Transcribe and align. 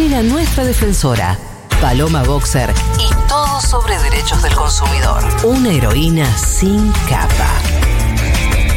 Llega 0.00 0.22
nuestra 0.22 0.64
defensora, 0.64 1.38
Paloma 1.78 2.22
Boxer, 2.22 2.72
y 2.98 3.28
todo 3.28 3.60
sobre 3.60 3.98
derechos 3.98 4.42
del 4.42 4.54
consumidor. 4.54 5.22
Una 5.44 5.70
heroína 5.74 6.26
sin 6.38 6.90
capa. 7.06 7.60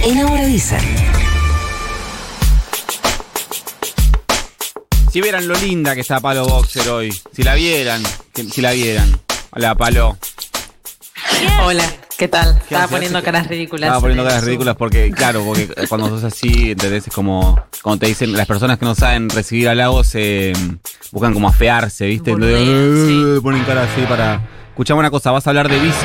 En 0.03 0.19
Ahora 0.19 0.45
Dicen. 0.45 0.81
Si 5.13 5.21
vieran 5.21 5.47
lo 5.47 5.55
linda 5.55 5.95
que 5.95 6.01
está 6.01 6.19
Palo 6.19 6.45
Boxer 6.45 6.89
hoy. 6.89 7.17
Si 7.33 7.41
la 7.41 7.55
vieran. 7.55 8.03
si 8.51 8.59
la 8.59 8.73
vieran. 8.73 9.17
Hola, 9.51 9.75
Palo. 9.75 10.17
Hola, 11.63 11.85
¿qué 12.17 12.27
tal? 12.27 12.59
¿Qué 12.67 12.75
Estaba 12.75 12.89
poniendo 12.89 13.23
caras 13.23 13.47
ridículas. 13.47 13.87
Estaba 13.87 14.01
poniendo 14.01 14.23
en 14.23 14.29
caras 14.29 14.43
ridículas 14.43 14.75
porque, 14.75 15.09
claro, 15.11 15.45
porque 15.45 15.69
cuando 15.87 16.09
sos 16.09 16.25
así, 16.25 16.71
¿entendés? 16.71 17.07
Es 17.07 17.13
como 17.13 17.61
cuando 17.81 17.99
te 17.99 18.07
dicen, 18.07 18.33
las 18.33 18.45
personas 18.45 18.77
que 18.77 18.83
no 18.85 18.93
saben 18.93 19.29
recibir 19.29 19.69
halagos 19.69 20.07
se 20.07 20.53
buscan 21.13 21.33
como 21.33 21.47
afearse, 21.47 22.05
¿viste? 22.07 22.31
Boludean, 22.31 23.37
"Eh", 23.37 23.39
ponen 23.41 23.63
cara 23.63 23.83
así 23.83 24.01
para. 24.09 24.41
Escuchame 24.69 24.99
una 24.99 25.11
cosa, 25.11 25.31
vas 25.31 25.45
a 25.45 25.51
hablar 25.51 25.69
de 25.69 25.77
bicis 25.79 25.95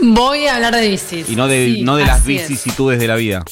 Voy 0.00 0.46
a 0.46 0.56
hablar 0.56 0.74
de 0.74 0.88
bicis. 0.88 1.28
y 1.28 1.36
no 1.36 1.46
de, 1.48 1.66
Sí, 1.66 1.82
no 1.82 1.96
de 1.96 2.04
las 2.06 2.20
así 2.20 2.36
es. 2.36 2.48
vicisitudes 2.48 2.98
de 2.98 3.06
la 3.08 3.16
vida. 3.16 3.42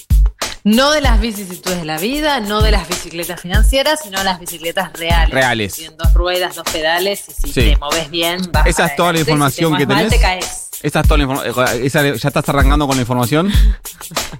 No 0.65 0.91
de 0.91 1.01
las 1.01 1.21
vicisitudes 1.21 1.79
de 1.79 1.85
la 1.85 1.99
vida, 1.99 2.41
no 2.41 2.61
de 2.63 2.71
las 2.73 2.89
bicicletas 2.89 3.41
financieras, 3.41 4.01
sino 4.03 4.19
de 4.19 4.25
las 4.25 4.41
bicicletas 4.41 4.93
reales. 4.95 5.31
Reales. 5.35 5.75
Tienen 5.75 5.97
dos 5.97 6.13
ruedas, 6.15 6.57
dos 6.57 6.65
pedales, 6.73 7.25
y 7.29 7.33
si 7.33 7.53
Sí. 7.53 7.61
te 7.71 7.77
moves 7.77 8.11
bien, 8.11 8.41
vas 8.53 8.67
Esa 8.67 8.87
es 8.87 8.97
toda 8.97 9.13
la 9.13 9.21
información 9.21 9.73
si 9.73 9.77
te 9.77 9.83
que 9.83 9.87
mueves 9.87 10.11
mal, 10.13 10.19
tenés. 10.21 10.41
te 10.41 10.47
caes. 10.47 10.66
Esa 10.83 11.01
es 11.01 11.09
toda 11.09 11.19
la 11.19 11.25
información. 11.25 12.17
¿Ya 12.19 12.29
estás 12.29 12.49
arrancando 12.49 12.87
con 12.87 12.97
la 12.97 13.03
información? 13.03 13.51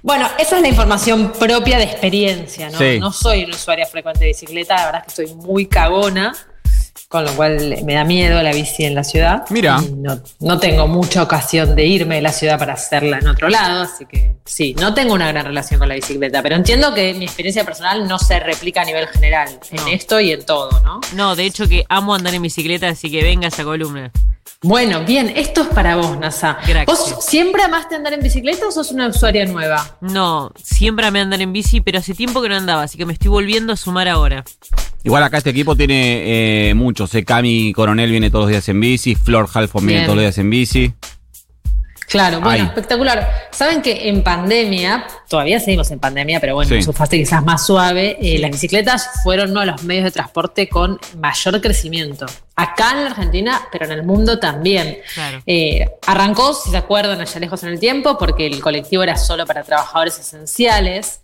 Bueno, 0.03 0.27
esa 0.37 0.55
es 0.57 0.61
la 0.61 0.67
información 0.67 1.33
propia 1.37 1.77
de 1.77 1.83
experiencia, 1.85 2.69
¿no? 2.69 2.77
Sí. 2.77 2.99
No 2.99 3.11
soy 3.11 3.43
una 3.45 3.55
usuaria 3.55 3.85
frecuente 3.85 4.21
de 4.21 4.27
bicicleta, 4.27 4.75
la 4.75 4.85
verdad 4.85 5.03
es 5.07 5.13
que 5.13 5.25
soy 5.27 5.35
muy 5.35 5.65
cagona, 5.65 6.33
con 7.09 7.23
lo 7.25 7.31
cual 7.33 7.77
me 7.85 7.93
da 7.95 8.03
miedo 8.03 8.41
la 8.43 8.51
bici 8.53 8.85
en 8.85 8.93
la 8.95 9.03
ciudad. 9.03 9.43
Mira. 9.49 9.81
No, 9.97 10.21
no 10.39 10.59
tengo 10.59 10.87
mucha 10.87 11.23
ocasión 11.23 11.75
de 11.75 11.85
irme 11.85 12.15
de 12.15 12.21
la 12.21 12.31
ciudad 12.31 12.59
para 12.59 12.73
hacerla 12.73 13.17
en 13.19 13.27
otro 13.27 13.49
lado, 13.49 13.81
así 13.83 14.05
que 14.05 14.35
sí, 14.45 14.75
no 14.79 14.93
tengo 14.93 15.13
una 15.13 15.27
gran 15.31 15.45
relación 15.45 15.79
con 15.79 15.89
la 15.89 15.95
bicicleta, 15.95 16.41
pero 16.43 16.55
entiendo 16.55 16.93
que 16.93 17.13
mi 17.13 17.25
experiencia 17.25 17.63
personal 17.65 18.07
no 18.07 18.19
se 18.19 18.39
replica 18.39 18.81
a 18.81 18.85
nivel 18.85 19.07
general 19.07 19.59
en 19.71 19.77
No. 19.77 19.87
esto 19.87 20.19
y 20.19 20.31
en 20.31 20.45
todo, 20.45 20.79
¿no? 20.81 20.99
No, 21.13 21.35
de 21.35 21.45
hecho 21.45 21.67
que 21.67 21.85
amo 21.89 22.13
andar 22.13 22.33
en 22.35 22.41
bicicleta, 22.43 22.89
así 22.89 23.09
que 23.09 23.23
venga 23.23 23.47
esa 23.47 23.63
columna. 23.63 24.11
Bueno, 24.61 25.03
bien, 25.05 25.31
esto 25.35 25.61
es 25.61 25.67
para 25.67 25.95
vos, 25.95 26.17
Nasa. 26.19 26.57
Gracias. 26.67 26.85
¿Vos 26.85 27.25
siempre 27.25 27.61
amaste 27.63 27.95
andar 27.95 28.13
en 28.13 28.21
bicicleta 28.21 28.67
o 28.67 28.71
sos 28.71 28.91
una 28.91 29.07
usuaria 29.07 29.45
nueva? 29.45 29.97
No, 30.01 30.51
siempre 30.61 31.09
me 31.11 31.21
andar 31.21 31.41
en 31.41 31.53
bici, 31.53 31.81
pero 31.81 31.99
hace 31.99 32.13
tiempo 32.13 32.41
que 32.41 32.49
no 32.49 32.55
andaba, 32.55 32.83
así 32.83 32.97
que 32.97 33.05
me 33.05 33.13
estoy 33.13 33.29
volviendo 33.29 33.73
a 33.73 33.75
sumar 33.77 34.07
ahora. 34.07 34.43
Igual 35.03 35.23
acá 35.23 35.37
este 35.37 35.51
equipo 35.51 35.75
tiene 35.75 36.69
eh, 36.69 36.73
muchos. 36.73 37.13
eh. 37.15 37.23
Cami 37.23 37.71
Coronel 37.73 38.09
viene 38.11 38.29
todos 38.29 38.43
los 38.45 38.49
días 38.51 38.67
en 38.67 38.79
bici. 38.79 39.15
Flor 39.15 39.47
Halfon 39.53 39.85
viene 39.85 40.03
todos 40.03 40.15
los 40.15 40.23
días 40.23 40.37
en 40.37 40.49
bici. 40.49 40.93
Claro, 42.09 42.39
bueno, 42.39 42.63
Ay. 42.63 42.67
espectacular. 42.67 43.47
Saben 43.51 43.81
que 43.81 44.07
en 44.07 44.23
pandemia, 44.23 45.05
todavía 45.29 45.59
seguimos 45.59 45.91
en 45.91 45.99
pandemia, 45.99 46.39
pero 46.39 46.55
bueno, 46.55 46.69
Sí. 46.69 46.75
en 46.75 46.83
su 46.83 46.93
fase 46.93 47.17
quizás 47.17 47.43
más 47.43 47.65
suave, 47.65 48.17
eh, 48.21 48.39
las 48.39 48.49
bicicletas 48.51 49.09
fueron 49.23 49.51
uno 49.51 49.59
de 49.59 49.65
los 49.67 49.83
medios 49.83 50.05
de 50.05 50.11
transporte 50.11 50.69
con 50.69 50.97
mayor 51.19 51.59
crecimiento. 51.59 52.25
Acá 52.59 52.91
en 52.91 53.03
la 53.03 53.09
Argentina, 53.11 53.61
pero 53.71 53.85
en 53.85 53.91
el 53.91 54.03
mundo 54.03 54.39
también. 54.39 54.97
Claro. 55.13 55.41
Eh, 55.45 55.85
arrancó, 56.07 56.53
si 56.55 56.71
se 56.71 56.77
acuerdan, 56.77 57.21
allá 57.21 57.39
lejos 57.39 57.61
en 57.63 57.69
el 57.69 57.79
tiempo, 57.79 58.17
porque 58.17 58.47
el 58.47 58.59
colectivo 58.61 59.03
era 59.03 59.15
solo 59.15 59.45
para 59.45 59.63
trabajadores 59.63 60.17
esenciales. 60.19 61.21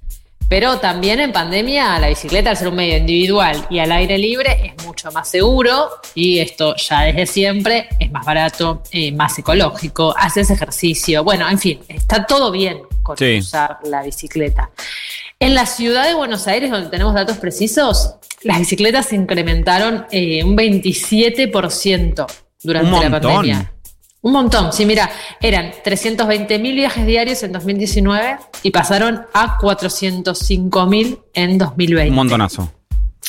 Pero 0.49 0.77
también 0.77 1.19
en 1.19 1.31
pandemia 1.31 1.97
la 1.99 2.09
bicicleta, 2.09 2.51
al 2.51 2.57
ser 2.57 2.67
un 2.67 2.75
medio 2.75 2.97
individual 2.97 3.65
y 3.71 3.79
al 3.79 3.91
aire 3.91 4.17
libre, 4.19 4.75
es 4.77 4.85
mucho 4.85 5.11
más 5.11 5.27
seguro 5.27 5.89
y 6.13 6.37
esto 6.39 6.75
ya 6.75 7.01
desde 7.03 7.25
siempre 7.25 7.87
es 7.99 8.11
más 8.11 8.23
barato, 8.25 8.83
eh, 8.91 9.11
más 9.13 9.39
ecológico, 9.39 10.13
haces 10.15 10.51
ejercicio. 10.51 11.23
Bueno, 11.23 11.49
en 11.49 11.57
fin, 11.57 11.79
está 11.87 12.25
todo 12.27 12.51
bien 12.51 12.81
con 13.01 13.17
Sí. 13.17 13.39
usar 13.39 13.79
la 13.85 14.03
bicicleta. 14.03 14.69
En 15.43 15.55
la 15.55 15.65
ciudad 15.65 16.07
de 16.07 16.13
Buenos 16.13 16.47
Aires, 16.47 16.71
donde 16.71 16.87
tenemos 16.87 17.13
datos 17.13 17.35
precisos, 17.35 18.15
las 18.43 18.59
bicicletas 18.59 19.07
se 19.07 19.17
incrementaron 19.17 20.05
eh, 20.09 20.41
un 20.41 20.55
27% 20.55 22.25
durante 22.63 22.89
Un 22.89 23.01
la 23.01 23.19
pandemia. 23.19 23.73
Un 24.21 24.31
montón, 24.31 24.71
sí, 24.71 24.85
mira, 24.85 25.11
eran 25.41 25.73
320 25.83 26.59
mil 26.59 26.75
viajes 26.75 27.05
diarios 27.05 27.43
en 27.43 27.51
2019 27.51 28.37
y 28.63 28.71
pasaron 28.71 29.23
a 29.33 29.57
405 29.57 30.85
mil 30.85 31.19
en 31.33 31.57
2020. 31.57 32.09
Un 32.09 32.15
montonazo. 32.15 32.71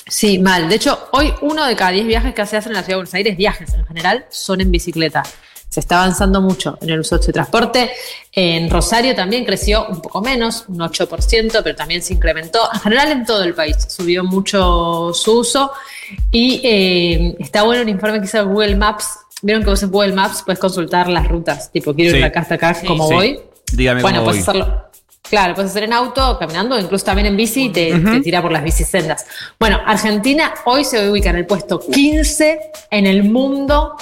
Sí, 0.07 0.39
mal. 0.39 0.69
De 0.69 0.77
hecho, 0.77 1.09
hoy 1.11 1.35
uno 1.41 1.67
de 1.67 1.75
cada 1.75 1.91
10 1.91 2.07
viajes 2.07 2.33
que 2.33 2.47
se 2.47 2.57
hacen 2.57 2.71
en 2.71 2.77
la 2.77 2.83
ciudad 2.85 2.91
de 2.91 3.03
Buenos 3.03 3.15
Aires, 3.15 3.37
viajes 3.37 3.75
en 3.75 3.85
general, 3.87 4.27
son 4.31 4.61
en 4.61 4.71
bicicleta. 4.71 5.25
Se 5.69 5.81
está 5.81 6.03
avanzando 6.03 6.41
mucho 6.41 6.79
en 6.83 6.91
el 6.91 7.01
uso 7.01 7.17
de 7.17 7.21
este 7.21 7.33
transporte. 7.33 7.91
En 8.33 8.71
Rosario 8.71 9.15
también 9.17 9.45
creció 9.45 9.87
un 9.89 10.01
poco 10.01 10.21
menos, 10.23 10.65
un 10.69 10.79
8%, 10.79 11.61
pero 11.65 11.75
también 11.75 12.01
se 12.01 12.15
incrementó. 12.15 12.61
En 12.73 12.81
general 12.81 13.11
en 13.11 13.27
todo 13.27 13.43
el 13.43 13.55
país 13.55 13.77
subió 13.89 14.23
mucho 14.23 15.13
su 15.13 15.39
uso. 15.41 15.73
Y 16.31 16.61
eh, 16.63 17.37
está 17.41 17.63
bueno 17.65 17.83
el 17.83 17.89
informe 17.89 18.21
que 18.21 18.27
hizo 18.27 18.47
Google 18.47 18.77
Maps. 18.77 19.19
Vieron 19.43 19.65
que 19.65 19.71
vos 19.71 19.83
en 19.83 19.91
Google 19.91 20.13
Maps 20.13 20.43
puedes 20.45 20.61
consultar 20.61 21.09
las 21.09 21.27
rutas, 21.29 21.71
tipo 21.73 21.93
quiero 21.93 22.15
ir 22.17 22.23
de 22.23 22.29
acá 22.29 22.41
hasta 22.41 22.55
acá, 22.55 22.75
Sí. 22.75 22.87
como 22.87 23.09
Sí. 23.09 23.15
voy. 23.15 23.41
Dígame 23.73 24.01
Bueno, 24.03 24.21
cómo 24.21 24.31
puedes 24.31 24.47
voy. 24.47 24.61
hacerlo. 24.61 24.85
Claro, 25.29 25.55
puedes 25.55 25.71
hacer 25.71 25.85
en 25.85 25.93
auto, 25.95 26.39
caminando, 26.39 26.79
incluso 26.79 27.05
también 27.07 27.27
en 27.27 27.37
bici, 27.37 27.65
y 27.65 27.69
te, 27.71 27.99
te 27.99 28.21
tira 28.21 28.41
por 28.43 28.53
las 28.53 28.63
bicisendas. 28.63 29.27
Bueno, 29.59 29.81
Argentina 29.85 30.53
hoy 30.67 30.85
se 30.85 31.09
ubica 31.11 31.31
en 31.31 31.37
el 31.37 31.47
puesto 31.47 31.81
15 31.81 32.61
en 32.91 33.07
el 33.07 33.25
mundo 33.25 33.97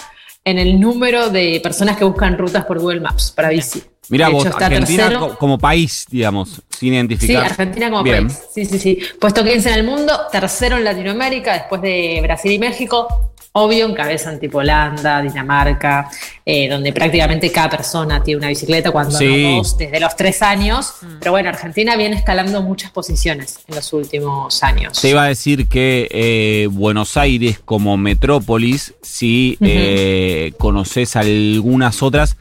en 0.45 0.59
el 0.59 0.81
número 0.81 1.31
de 1.31 1.61
personas 1.63 1.97
que 1.97 2.05
buscan 2.05 2.37
rutas 2.37 2.65
por 2.65 2.81
Google 2.81 3.01
Maps 3.01 3.33
para 3.35 3.49
bici. 3.51 3.83
Mira 4.09 4.29
vos, 4.29 4.45
hecho, 4.45 4.57
Argentina 4.59 5.19
co- 5.19 5.39
como 5.39 5.57
país, 5.59 6.05
digamos, 6.11 6.61
sin 6.69 6.79
Sí, 6.81 6.87
identificar. 6.89 7.45
Argentina 7.45 7.89
como 7.91 8.03
Bien. 8.03 8.27
país. 8.27 8.41
Sí, 8.53 8.65
sí, 8.65 8.79
sí. 8.79 8.99
Puesto 9.21 9.45
15 9.45 9.69
en 9.69 9.75
el 9.77 9.85
mundo, 9.85 10.13
tercero 10.33 10.77
en 10.77 10.85
Latinoamérica, 10.85 11.53
después 11.55 11.81
de 11.81 12.19
Brasil 12.23 12.51
y 12.53 12.59
México. 12.59 13.07
Obvio, 13.55 13.87
encabezan 13.87 14.41
tipo 14.41 14.59
Holanda, 14.59 15.21
Dinamarca, 15.21 16.09
eh, 16.45 16.71
donde 16.71 16.91
prácticamente 16.95 17.53
cada 17.53 17.69
persona 17.69 18.23
tiene 18.23 18.39
una 18.39 18.49
bicicleta 18.49 18.91
cuando 18.91 19.19
Sí. 19.19 19.27
no 19.43 19.57
dos, 19.59 19.77
desde 19.77 20.01
los 20.01 20.17
tres 20.17 20.41
años. 20.41 20.95
Pero 21.19 21.33
bueno, 21.33 21.51
Argentina 21.51 21.95
viene 21.97 22.17
escalando 22.17 22.63
muchas 22.63 22.91
posiciones 22.93 23.59
en 23.69 23.75
los 23.75 23.93
últimos 23.93 24.63
años. 24.63 24.99
Te 24.99 25.11
iba 25.11 25.25
a 25.25 25.29
decir 25.29 25.69
que 25.69 26.09
eh, 26.11 26.69
Buenos 26.71 27.19
Aires 27.19 27.61
como 27.63 27.99
metrópolis, 27.99 28.95
si 29.03 29.59
eh, 29.61 30.53
conoces 30.57 31.15
algunas 31.17 32.03
otras, 32.03 32.39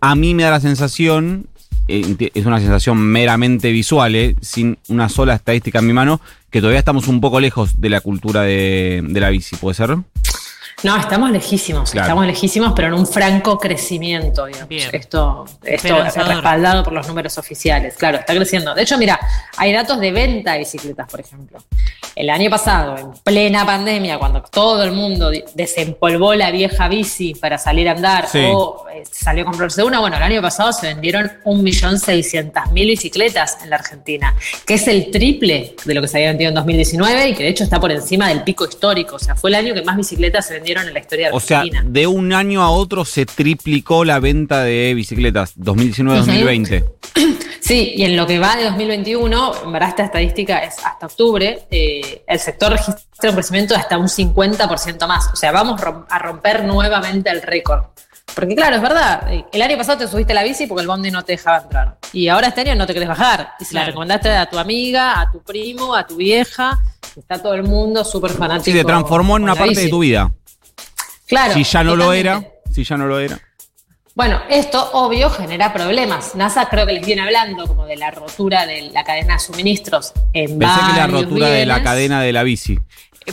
a 0.00 0.16
mí 0.16 0.34
me 0.34 0.42
da 0.42 0.50
la 0.50 0.60
sensación, 0.60 1.46
eh, 1.86 2.30
es 2.34 2.46
una 2.46 2.58
sensación 2.58 2.98
meramente 2.98 3.70
visual, 3.70 4.16
eh, 4.16 4.34
sin 4.40 4.76
una 4.88 5.08
sola 5.08 5.34
estadística 5.36 5.78
en 5.78 5.86
mi 5.86 5.92
mano, 5.92 6.20
que 6.50 6.60
todavía 6.60 6.80
estamos 6.80 7.06
un 7.06 7.20
poco 7.20 7.38
lejos 7.38 7.80
de 7.80 7.90
la 7.90 8.00
cultura 8.00 8.42
de, 8.42 9.02
de 9.06 9.20
la 9.20 9.30
bici, 9.30 9.54
¿puede 9.54 9.74
ser? 9.74 9.96
No, 10.84 10.96
estamos 10.96 11.30
lejísimos, 11.32 11.90
Claro. 11.90 12.06
estamos 12.06 12.26
lejísimos, 12.26 12.72
pero 12.76 12.86
en 12.88 12.94
un 12.94 13.04
franco 13.06 13.58
crecimiento, 13.58 14.46
digamos. 14.46 14.68
Bien. 14.68 14.88
Esto, 14.92 15.44
esto 15.64 16.04
respaldado 16.04 16.84
por 16.84 16.92
los 16.92 17.08
números 17.08 17.36
oficiales. 17.36 17.96
Claro, 17.96 18.18
está 18.18 18.32
creciendo. 18.34 18.74
De 18.76 18.82
hecho, 18.82 18.96
mira, 18.96 19.18
hay 19.56 19.72
datos 19.72 19.98
de 19.98 20.12
venta 20.12 20.52
de 20.52 20.60
bicicletas, 20.60 21.08
por 21.10 21.18
ejemplo. 21.18 21.58
El 22.14 22.30
año 22.30 22.48
pasado, 22.48 22.96
en 22.96 23.10
plena 23.24 23.66
pandemia, 23.66 24.18
cuando 24.18 24.42
todo 24.42 24.82
el 24.84 24.92
mundo 24.92 25.30
desempolvó 25.54 26.34
la 26.34 26.50
vieja 26.52 26.88
bici 26.88 27.34
para 27.34 27.58
salir 27.58 27.88
a 27.88 27.92
andar 27.92 28.28
Sí. 28.28 28.42
o 28.52 28.84
eh, 28.92 29.02
salió 29.10 29.42
a 29.42 29.46
comprarse 29.46 29.82
una, 29.82 29.98
bueno, 30.00 30.16
el 30.16 30.22
año 30.22 30.40
pasado 30.42 30.72
se 30.72 30.86
vendieron 30.88 31.30
1.600.000 31.44 32.72
bicicletas 32.86 33.58
en 33.62 33.70
la 33.70 33.76
Argentina, 33.76 34.34
que 34.64 34.74
es 34.74 34.86
el 34.88 35.10
triple 35.10 35.74
de 35.84 35.94
lo 35.94 36.00
que 36.02 36.08
se 36.08 36.18
había 36.18 36.28
vendido 36.28 36.48
en 36.50 36.54
2019 36.54 37.28
y 37.30 37.34
que 37.34 37.42
de 37.44 37.48
hecho 37.50 37.64
está 37.64 37.80
por 37.80 37.90
encima 37.90 38.28
del 38.28 38.42
pico 38.44 38.64
histórico. 38.64 39.16
O 39.16 39.18
sea, 39.18 39.34
fue 39.34 39.50
el 39.50 39.54
año 39.56 39.74
que 39.74 39.82
más 39.82 39.96
bicicletas 39.96 40.46
se 40.46 40.54
vendieron 40.54 40.67
en 40.76 40.92
la 40.92 41.00
historia 41.00 41.28
de 41.30 41.36
O 41.36 41.40
sea, 41.40 41.60
Argentina. 41.60 41.84
de 41.86 42.06
un 42.06 42.32
año 42.32 42.62
a 42.62 42.70
otro 42.70 43.04
se 43.04 43.24
triplicó 43.26 44.04
la 44.04 44.18
venta 44.20 44.62
de 44.62 44.92
bicicletas, 44.94 45.56
2019-2020. 45.56 46.84
Sí, 47.60 47.92
y 47.96 48.04
en 48.04 48.16
lo 48.16 48.26
que 48.26 48.38
va 48.38 48.56
de 48.56 48.64
2021, 48.64 49.52
en 49.64 49.72
verdad 49.72 49.90
esta 49.90 50.04
estadística 50.04 50.60
es 50.60 50.76
hasta 50.82 51.04
octubre, 51.04 51.66
eh, 51.70 52.22
el 52.26 52.38
sector 52.38 52.70
registra 52.72 53.28
un 53.28 53.34
crecimiento 53.34 53.74
de 53.74 53.80
hasta 53.80 53.98
un 53.98 54.06
50% 54.08 55.06
más. 55.06 55.28
O 55.34 55.36
sea, 55.36 55.52
vamos 55.52 55.78
rom- 55.78 56.06
a 56.08 56.18
romper 56.18 56.64
nuevamente 56.64 57.28
el 57.28 57.42
récord. 57.42 57.82
Porque 58.34 58.54
claro, 58.54 58.76
es 58.76 58.80
verdad, 58.82 59.30
eh, 59.30 59.44
el 59.52 59.60
año 59.60 59.76
pasado 59.76 59.98
te 59.98 60.08
subiste 60.08 60.32
a 60.32 60.36
la 60.36 60.44
bici 60.44 60.66
porque 60.66 60.80
el 60.80 60.86
bondi 60.86 61.10
no 61.10 61.22
te 61.24 61.32
dejaba 61.32 61.58
entrar. 61.58 61.98
Y 62.14 62.28
ahora 62.28 62.48
este 62.48 62.62
año 62.62 62.74
no 62.74 62.86
te 62.86 62.94
querés 62.94 63.08
bajar. 63.08 63.50
Y 63.60 63.66
se 63.66 63.74
la 63.74 63.84
recomendaste 63.84 64.30
a 64.30 64.48
tu 64.48 64.58
amiga, 64.58 65.20
a 65.20 65.30
tu 65.30 65.42
primo, 65.42 65.94
a 65.94 66.06
tu 66.06 66.16
vieja. 66.16 66.78
Está 67.16 67.42
todo 67.42 67.52
el 67.52 67.64
mundo 67.64 68.02
súper 68.02 68.30
fanático. 68.30 68.64
Sí, 68.64 68.72
se 68.72 68.84
transformó 68.84 69.36
en 69.36 69.42
una 69.42 69.54
parte 69.54 69.70
bici. 69.70 69.82
de 69.84 69.88
tu 69.90 69.98
vida. 69.98 70.32
Claro. 71.28 71.54
si 71.54 71.62
ya 71.64 71.84
no 71.84 71.94
lo 71.96 72.12
era, 72.12 72.42
si 72.72 72.84
ya 72.84 72.96
no 72.96 73.06
lo 73.06 73.18
era. 73.20 73.38
Bueno, 74.14 74.40
esto 74.50 74.90
obvio 74.94 75.30
genera 75.30 75.72
problemas. 75.72 76.34
NASA 76.34 76.68
creo 76.68 76.84
que 76.86 76.94
les 76.94 77.06
viene 77.06 77.22
hablando 77.22 77.66
como 77.68 77.86
de 77.86 77.96
la 77.96 78.10
rotura 78.10 78.66
de 78.66 78.90
la 78.90 79.04
cadena 79.04 79.34
de 79.34 79.38
suministros 79.38 80.12
en 80.32 80.58
Pensé 80.58 80.80
que 80.90 80.98
la 80.98 81.06
rotura 81.06 81.48
de 81.48 81.64
la 81.66 81.82
cadena 81.84 82.20
de 82.20 82.32
la 82.32 82.42
bici. 82.42 82.78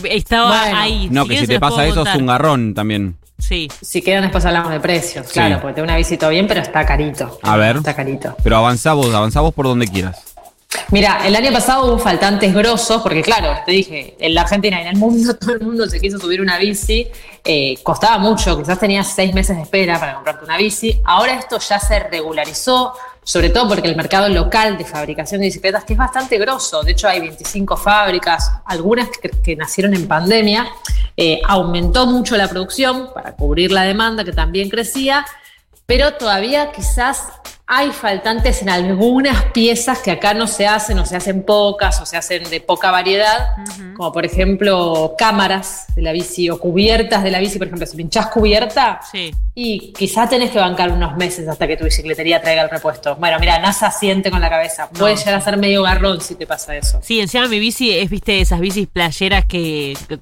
Estaba 0.03 0.61
Bueno. 0.61 0.77
ahí. 0.77 1.07
No, 1.09 1.25
que 1.25 1.37
si 1.37 1.47
te 1.47 1.59
pasa 1.59 1.83
eso 1.85 1.91
es 1.91 1.95
contar. 2.09 2.17
un 2.17 2.25
garrón 2.27 2.73
también. 2.75 3.17
Sí. 3.39 3.67
Si 3.81 4.01
quieren, 4.01 4.23
después 4.23 4.45
hablamos 4.45 4.71
de 4.71 4.79
precios, 4.79 5.27
claro, 5.27 5.59
porque 5.59 5.75
tengo 5.75 5.85
una 5.85 5.97
visita 5.97 6.29
bien, 6.29 6.47
pero 6.47 6.61
está 6.61 6.85
carito. 6.85 7.39
A 7.41 7.57
ver. 7.57 7.77
Está 7.77 7.95
carito. 7.95 8.35
Pero 8.43 8.57
avanzá 8.57 8.93
vos, 8.93 9.13
avanzá 9.13 9.41
vos 9.41 9.53
por 9.53 9.65
donde 9.65 9.87
quieras. 9.87 10.34
Mira, 10.91 11.25
el 11.25 11.35
año 11.35 11.51
pasado 11.51 11.87
hubo 11.87 11.97
faltantes 11.97 12.53
grosos, 12.53 13.01
porque 13.01 13.21
claro, 13.21 13.57
te 13.65 13.71
dije, 13.71 14.15
en 14.19 14.35
la 14.35 14.41
Argentina 14.41 14.77
y 14.79 14.81
en 14.83 14.87
el 14.89 14.97
mundo, 14.97 15.35
todo 15.39 15.53
el 15.53 15.61
mundo 15.61 15.87
se 15.87 15.99
quiso 15.99 16.19
subir 16.19 16.41
una 16.41 16.57
bici, 16.57 17.07
eh, 17.43 17.75
costaba 17.81 18.17
mucho, 18.17 18.57
quizás 18.57 18.79
tenías 18.79 19.07
seis 19.13 19.33
meses 19.33 19.55
de 19.55 19.63
espera 19.63 19.99
para 19.99 20.15
comprarte 20.15 20.45
una 20.45 20.57
bici. 20.57 20.99
Ahora 21.03 21.33
esto 21.33 21.57
ya 21.59 21.79
se 21.79 21.99
regularizó, 21.99 22.93
sobre 23.23 23.49
todo 23.49 23.67
porque 23.67 23.87
el 23.87 23.95
mercado 23.95 24.29
local 24.29 24.77
de 24.77 24.85
fabricación 24.85 25.41
de 25.41 25.47
bicicletas, 25.47 25.83
que 25.85 25.93
es 25.93 25.99
bastante 25.99 26.37
grosso, 26.37 26.83
de 26.83 26.91
hecho 26.91 27.07
hay 27.07 27.19
25 27.19 27.77
fábricas, 27.77 28.51
algunas 28.65 29.09
que, 29.43 29.55
nacieron 29.55 29.95
en 29.95 30.07
pandemia, 30.07 30.67
eh, 31.17 31.41
aumentó 31.47 32.05
mucho 32.05 32.37
la 32.37 32.47
producción 32.47 33.09
para 33.13 33.35
cubrir 33.35 33.71
la 33.71 33.83
demanda 33.83 34.23
que 34.23 34.33
también 34.33 34.69
crecía, 34.69 35.25
pero 35.87 36.13
todavía 36.13 36.71
quizás 36.71 37.29
hay 37.67 37.89
faltantes 37.91 38.61
en 38.61 38.69
algunas 38.69 39.45
piezas 39.45 39.97
que 39.99 40.11
acá 40.11 40.35
no 40.35 40.45
se 40.45 40.67
hacen, 40.67 40.99
o 40.99 41.05
se 41.05 41.15
hacen 41.15 41.41
pocas, 41.43 41.99
o 41.99 42.05
se 42.05 42.15
hacen 42.15 42.43
de 42.49 42.61
poca 42.61 42.91
variedad, 42.91 43.49
como 43.97 44.11
por 44.11 44.23
ejemplo 44.23 45.15
cámaras 45.17 45.87
de 45.95 46.03
la 46.03 46.11
bici 46.11 46.47
o 46.51 46.59
cubiertas 46.59 47.23
de 47.23 47.31
la 47.31 47.39
bici, 47.39 47.57
por 47.57 47.65
ejemplo, 47.65 47.87
si 47.87 47.97
pinchás 47.97 48.27
cubierta, 48.27 48.99
Sí. 49.11 49.31
y 49.55 49.93
quizás 49.93 50.29
tenés 50.29 50.51
que 50.51 50.59
bancar 50.59 50.91
unos 50.91 51.17
meses 51.17 51.47
hasta 51.47 51.65
que 51.67 51.75
tu 51.75 51.85
bicicletería 51.85 52.39
traiga 52.39 52.61
el 52.61 52.69
repuesto. 52.69 53.15
Bueno, 53.15 53.37
mira, 53.39 53.57
NASA 53.57 53.89
siente 53.89 54.29
con 54.29 54.41
la 54.41 54.49
cabeza, 54.49 54.87
puede 54.89 55.13
No, 55.15 55.19
llegar 55.19 55.33
a 55.35 55.41
ser 55.41 55.57
medio 55.57 55.81
garrón 55.81 56.21
si 56.21 56.35
te 56.35 56.45
pasa 56.45 56.75
eso. 56.75 56.99
Sí, 57.01 57.19
encima 57.19 57.47
mi 57.47 57.57
bici 57.59 57.89
es, 57.97 58.09
viste, 58.11 58.41
esas 58.41 58.59
bicis 58.59 58.87
playeras 58.87 59.45
que, 59.45 59.97
que, 60.07 60.19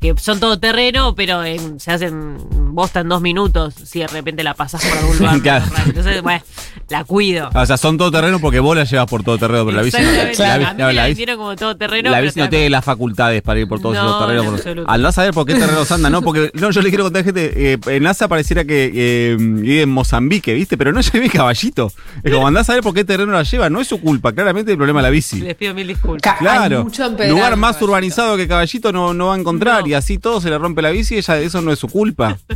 que 0.00 0.14
son 0.20 0.38
todo 0.38 0.60
terreno, 0.60 1.12
pero 1.16 1.44
en- 1.44 1.80
se 1.80 1.90
hacen 1.90 2.38
bosta 2.78 3.00
en 3.00 3.08
dos 3.08 3.20
minutos 3.20 3.74
si 3.84 3.98
de 3.98 4.06
repente 4.06 4.42
la 4.44 4.54
pasás 4.54 4.84
por 4.84 4.96
algún 4.98 5.18
lugar. 5.18 5.40
Claro. 5.42 5.64
Entonces, 5.86 6.22
bueno, 6.22 6.42
la 6.88 7.04
cuido. 7.04 7.50
O 7.54 7.66
sea, 7.66 7.76
son 7.76 7.98
todo 7.98 8.10
terreno 8.10 8.38
porque 8.38 8.60
vos 8.60 8.76
la 8.76 8.84
llevas 8.84 9.06
por 9.06 9.22
todo 9.24 9.36
terreno, 9.36 9.64
pero 9.66 9.76
la 9.76 9.82
bici 9.82 9.96
no. 10.00 10.08
Exactamente. 10.08 10.38
La, 10.42 10.54
A 10.54 10.58
bici- 10.58 10.76
no, 10.78 10.86
me 10.86 10.92
la 10.94 11.08
bici- 11.08 11.36
como 11.36 11.56
todo 11.56 11.76
terreno. 11.76 12.10
la 12.10 12.20
bici 12.20 12.38
no 12.40 12.48
tiene 12.48 12.70
las 12.70 12.84
facultades 12.84 13.42
para 13.42 13.58
ir 13.60 13.66
por 13.68 13.80
todos 13.80 13.96
No, 13.96 14.02
esos 14.06 14.20
terrenos. 14.20 14.44
en 14.44 14.50
por- 14.50 14.58
absoluto. 14.60 14.90
Andá 14.90 15.08
a 15.08 15.12
saber 15.12 15.32
por 15.34 15.44
qué 15.46 15.54
terrenos 15.54 15.90
andan, 15.92 16.12
¿no? 16.12 16.22
Porque 16.22 16.50
no, 16.54 16.70
yo 16.70 16.80
le 16.82 16.88
quiero 16.90 17.04
contar 17.04 17.22
a 17.22 17.24
gente, 17.24 17.72
eh, 17.74 17.78
en 17.86 18.02
NASA 18.04 18.28
pareciera 18.28 18.64
que 18.64 18.90
eh, 18.94 19.36
vive 19.38 19.82
en 19.82 19.90
Mozambique, 19.90 20.54
¿viste? 20.54 20.76
Pero 20.78 20.92
no 20.92 21.00
lleve 21.00 21.28
caballito. 21.28 21.92
Es 22.22 22.32
como 22.32 22.46
andá 22.46 22.60
a 22.60 22.64
saber 22.64 22.82
por 22.82 22.94
qué 22.94 23.04
terreno 23.04 23.32
la 23.32 23.42
lleva, 23.42 23.68
no 23.70 23.80
es 23.80 23.88
su 23.88 24.00
culpa, 24.00 24.32
claramente 24.32 24.70
el 24.70 24.76
problema 24.76 25.00
es 25.00 25.04
la 25.04 25.10
bici. 25.10 25.40
Les 25.40 25.54
pido 25.56 25.74
mil 25.74 25.86
disculpas. 25.88 26.32
Hay 26.34 26.38
Claro, 26.38 26.84
mucho 26.84 27.04
empedrado 27.04 27.34
lugar 27.34 27.56
más 27.56 27.70
Caballito. 27.76 27.84
urbanizado 27.86 28.36
que 28.36 28.46
Caballito 28.48 28.92
no, 28.92 29.14
no 29.14 29.26
va 29.26 29.34
a 29.34 29.38
encontrar 29.38 29.82
No. 29.82 29.88
y 29.88 29.94
así 29.94 30.18
todo 30.18 30.40
se 30.40 30.48
le 30.50 30.58
rompe 30.58 30.82
la 30.82 30.90
bici 30.90 31.14
y 31.14 31.18
ella, 31.18 31.38
eso 31.38 31.60
no 31.62 31.72
es 31.72 31.78
su 31.78 31.88
culpa. 31.88 32.36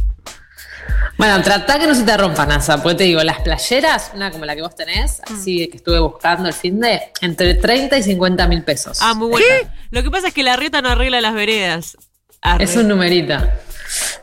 Bueno, 1.23 1.41
tratá 1.41 1.79
que 1.79 1.87
no 1.87 1.95
se 1.95 2.03
te 2.03 2.17
rompan, 2.17 2.49
NASA, 2.49 2.83
porque 2.83 2.97
te 2.97 3.05
digo, 3.05 3.23
las 3.23 3.39
playeras, 3.43 4.11
una 4.13 4.33
como 4.33 4.45
la 4.45 4.57
que 4.57 4.63
vos 4.63 4.75
tenés, 4.75 5.21
Mm. 5.31 5.35
así 5.37 5.69
que 5.69 5.77
estuve 5.77 6.01
buscando 6.01 6.49
el 6.49 6.55
fin 6.55 6.81
de, 6.81 7.01
entre 7.21 7.55
30 7.55 7.97
y 7.99 8.03
50 8.03 8.49
mil 8.49 8.65
pesos. 8.65 8.99
Ah, 9.01 9.15
muy 9.15 9.29
bueno. 9.29 9.47
Lo 9.93 10.03
que 10.03 10.11
pasa 10.11 10.27
es 10.29 10.35
que 10.35 10.43
la 10.43 10.57
reta 10.57 10.83
no 10.83 10.89
arregla 10.89 11.21
las 11.21 11.35
veredas. 11.35 11.97
Arre. 12.41 12.65
Es 12.65 12.75
un 12.77 12.89
numerito. 12.89 13.37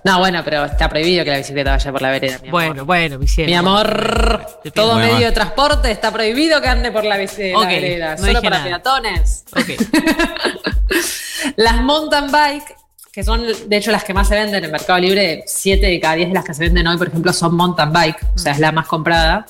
No, 0.04 0.20
bueno, 0.20 0.42
pero 0.44 0.66
está 0.66 0.90
prohibido 0.90 1.24
que 1.24 1.30
la 1.32 1.38
bicicleta 1.38 1.72
vaya 1.72 1.90
por 1.92 2.02
la 2.02 2.12
vereda, 2.12 2.38
mi 2.42 2.50
amor. 2.50 2.66
Bueno, 2.66 2.86
bueno, 2.86 3.18
mi 3.20 3.28
cielo. 3.30 3.50
Mi 3.50 3.56
amor, 3.56 4.46
todo 4.74 4.94
Bueno, 4.96 5.00
medio 5.08 5.14
va. 5.22 5.26
de 5.28 5.32
transporte 5.32 5.92
está 5.92 6.12
prohibido 6.12 6.60
que 6.62 6.68
ande 6.68 6.92
por 6.92 7.06
la, 7.06 7.16
bici, 7.18 7.52
la 7.52 7.60
Ok, 7.60 7.68
vereda, 7.68 8.16
no 8.18 8.26
solo 8.26 8.42
para 8.42 8.58
nada. 8.58 8.64
peatones. 8.66 9.46
Ok. 9.56 9.70
Las 11.56 11.82
mountain 11.82 12.30
bike, 12.30 12.76
que 13.20 13.24
son 13.26 13.44
de 13.68 13.76
hecho 13.76 13.92
las 13.92 14.06
que 14.06 14.14
más 14.14 14.30
se 14.30 14.36
venden 14.36 14.64
en 14.64 14.72
Mercado 14.72 14.98
Libre, 14.98 15.44
7 15.46 15.86
de 15.86 16.00
cada 16.00 16.16
10 16.16 16.30
de 16.30 16.34
las 16.36 16.46
que 16.46 16.54
se 16.54 16.64
venden 16.64 16.88
hoy, 16.88 16.96
por 16.96 17.10
ejemplo, 17.10 17.34
son 17.34 17.54
mountain 17.54 17.92
bike, 17.92 18.16
o 18.34 18.38
sea, 18.38 18.54
es 18.54 18.60
la 18.60 18.72
más 18.72 18.88
comprada. 18.88 19.46